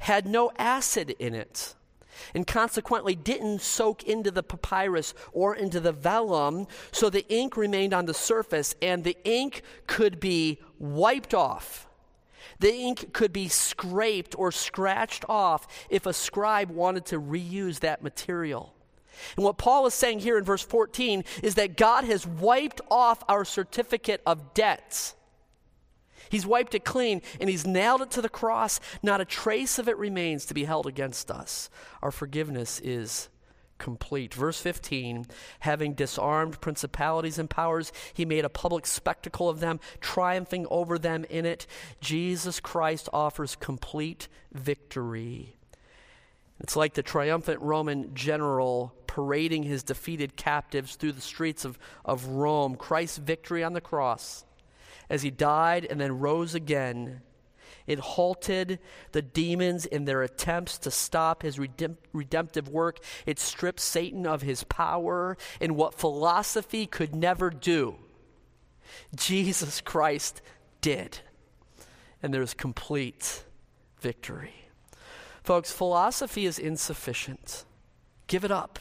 had 0.00 0.26
no 0.26 0.52
acid 0.58 1.16
in 1.18 1.34
it 1.34 1.74
and 2.34 2.46
consequently 2.46 3.14
didn't 3.14 3.60
soak 3.60 4.02
into 4.04 4.30
the 4.30 4.42
papyrus 4.42 5.14
or 5.32 5.54
into 5.54 5.80
the 5.80 5.92
vellum, 5.92 6.66
so 6.92 7.10
the 7.10 7.26
ink 7.28 7.56
remained 7.56 7.94
on 7.94 8.06
the 8.06 8.14
surface 8.14 8.74
and 8.80 9.04
the 9.04 9.16
ink 9.24 9.62
could 9.86 10.20
be 10.20 10.58
wiped 10.78 11.34
off. 11.34 11.86
The 12.58 12.72
ink 12.72 13.12
could 13.12 13.32
be 13.32 13.48
scraped 13.48 14.34
or 14.38 14.50
scratched 14.50 15.24
off 15.28 15.66
if 15.90 16.06
a 16.06 16.12
scribe 16.12 16.70
wanted 16.70 17.04
to 17.06 17.20
reuse 17.20 17.80
that 17.80 18.02
material. 18.02 18.75
And 19.36 19.44
what 19.44 19.58
Paul 19.58 19.86
is 19.86 19.94
saying 19.94 20.20
here 20.20 20.38
in 20.38 20.44
verse 20.44 20.62
14 20.62 21.24
is 21.42 21.54
that 21.56 21.76
God 21.76 22.04
has 22.04 22.26
wiped 22.26 22.80
off 22.90 23.22
our 23.28 23.44
certificate 23.44 24.22
of 24.26 24.54
debts. 24.54 25.14
He's 26.28 26.46
wiped 26.46 26.74
it 26.74 26.84
clean 26.84 27.22
and 27.40 27.48
he's 27.48 27.66
nailed 27.66 28.02
it 28.02 28.10
to 28.12 28.22
the 28.22 28.28
cross. 28.28 28.80
Not 29.02 29.20
a 29.20 29.24
trace 29.24 29.78
of 29.78 29.88
it 29.88 29.96
remains 29.96 30.46
to 30.46 30.54
be 30.54 30.64
held 30.64 30.86
against 30.86 31.30
us. 31.30 31.70
Our 32.02 32.10
forgiveness 32.10 32.80
is 32.80 33.28
complete. 33.78 34.34
Verse 34.34 34.60
15 34.60 35.26
having 35.60 35.94
disarmed 35.94 36.60
principalities 36.60 37.38
and 37.38 37.50
powers, 37.50 37.92
he 38.14 38.24
made 38.24 38.44
a 38.44 38.48
public 38.48 38.86
spectacle 38.86 39.48
of 39.48 39.60
them, 39.60 39.80
triumphing 40.00 40.66
over 40.70 40.98
them 40.98 41.24
in 41.28 41.44
it. 41.44 41.66
Jesus 42.00 42.60
Christ 42.60 43.08
offers 43.12 43.56
complete 43.56 44.28
victory. 44.52 45.56
It's 46.60 46.76
like 46.76 46.94
the 46.94 47.02
triumphant 47.02 47.60
Roman 47.60 48.14
general 48.14 48.94
parading 49.06 49.62
his 49.62 49.82
defeated 49.82 50.36
captives 50.36 50.96
through 50.96 51.12
the 51.12 51.20
streets 51.20 51.64
of, 51.64 51.78
of 52.04 52.26
Rome, 52.26 52.76
Christ's 52.76 53.18
victory 53.18 53.62
on 53.64 53.72
the 53.72 53.80
cross, 53.80 54.44
as 55.08 55.22
he 55.22 55.30
died 55.30 55.86
and 55.88 56.00
then 56.00 56.18
rose 56.18 56.54
again, 56.54 57.22
it 57.86 58.00
halted 58.00 58.80
the 59.12 59.22
demons 59.22 59.86
in 59.86 60.04
their 60.04 60.22
attempts 60.22 60.78
to 60.78 60.90
stop 60.90 61.42
his 61.42 61.56
redemp- 61.56 61.96
redemptive 62.12 62.68
work. 62.68 62.98
It 63.24 63.38
stripped 63.38 63.80
Satan 63.80 64.26
of 64.26 64.42
his 64.42 64.64
power 64.64 65.36
in 65.60 65.76
what 65.76 65.94
philosophy 65.94 66.86
could 66.86 67.14
never 67.14 67.48
do. 67.48 67.96
Jesus 69.14 69.80
Christ 69.80 70.42
did. 70.80 71.20
And 72.22 72.34
there's 72.34 72.54
complete 72.54 73.44
victory. 74.00 74.65
Folks, 75.46 75.70
philosophy 75.70 76.44
is 76.44 76.58
insufficient. 76.58 77.64
Give 78.26 78.44
it 78.44 78.50
up. 78.50 78.80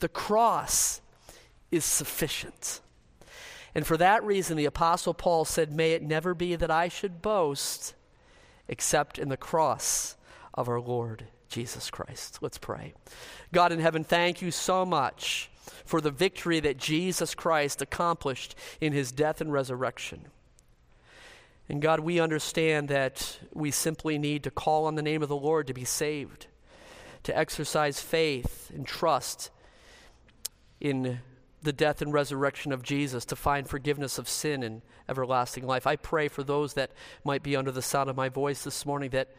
The 0.00 0.08
cross 0.08 1.00
is 1.70 1.82
sufficient. 1.82 2.82
And 3.74 3.86
for 3.86 3.96
that 3.96 4.22
reason, 4.22 4.58
the 4.58 4.66
Apostle 4.66 5.14
Paul 5.14 5.46
said, 5.46 5.72
May 5.72 5.92
it 5.92 6.02
never 6.02 6.34
be 6.34 6.56
that 6.56 6.70
I 6.70 6.88
should 6.88 7.22
boast 7.22 7.94
except 8.68 9.18
in 9.18 9.30
the 9.30 9.38
cross 9.38 10.14
of 10.52 10.68
our 10.68 10.78
Lord 10.78 11.24
Jesus 11.48 11.88
Christ. 11.88 12.40
Let's 12.42 12.58
pray. 12.58 12.92
God 13.50 13.72
in 13.72 13.80
heaven, 13.80 14.04
thank 14.04 14.42
you 14.42 14.50
so 14.50 14.84
much 14.84 15.50
for 15.86 16.02
the 16.02 16.10
victory 16.10 16.60
that 16.60 16.76
Jesus 16.76 17.34
Christ 17.34 17.80
accomplished 17.80 18.54
in 18.78 18.92
his 18.92 19.10
death 19.10 19.40
and 19.40 19.50
resurrection. 19.50 20.26
And 21.72 21.80
God, 21.80 22.00
we 22.00 22.20
understand 22.20 22.90
that 22.90 23.38
we 23.54 23.70
simply 23.70 24.18
need 24.18 24.44
to 24.44 24.50
call 24.50 24.84
on 24.84 24.94
the 24.94 25.00
name 25.00 25.22
of 25.22 25.30
the 25.30 25.36
Lord 25.36 25.66
to 25.68 25.72
be 25.72 25.86
saved, 25.86 26.46
to 27.22 27.34
exercise 27.34 27.98
faith 27.98 28.70
and 28.74 28.86
trust 28.86 29.48
in 30.80 31.20
the 31.62 31.72
death 31.72 32.02
and 32.02 32.12
resurrection 32.12 32.72
of 32.72 32.82
Jesus 32.82 33.24
to 33.24 33.36
find 33.36 33.66
forgiveness 33.66 34.18
of 34.18 34.28
sin 34.28 34.62
and 34.62 34.82
everlasting 35.08 35.66
life. 35.66 35.86
I 35.86 35.96
pray 35.96 36.28
for 36.28 36.42
those 36.42 36.74
that 36.74 36.90
might 37.24 37.42
be 37.42 37.56
under 37.56 37.70
the 37.70 37.80
sound 37.80 38.10
of 38.10 38.16
my 38.16 38.28
voice 38.28 38.64
this 38.64 38.84
morning 38.84 39.08
that, 39.10 39.34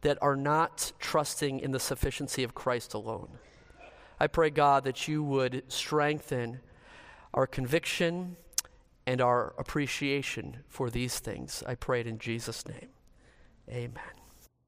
that 0.00 0.18
are 0.20 0.34
not 0.34 0.90
trusting 0.98 1.60
in 1.60 1.70
the 1.70 1.78
sufficiency 1.78 2.42
of 2.42 2.56
Christ 2.56 2.92
alone. 2.92 3.38
I 4.18 4.26
pray, 4.26 4.50
God, 4.50 4.82
that 4.82 5.06
you 5.06 5.22
would 5.22 5.62
strengthen 5.68 6.58
our 7.32 7.46
conviction 7.46 8.36
and 9.08 9.22
our 9.22 9.54
appreciation 9.56 10.58
for 10.68 10.90
these 10.90 11.18
things. 11.18 11.64
I 11.66 11.76
pray 11.76 12.00
it 12.00 12.06
in 12.06 12.18
Jesus' 12.18 12.68
name. 12.68 12.90
Amen. 13.66 14.17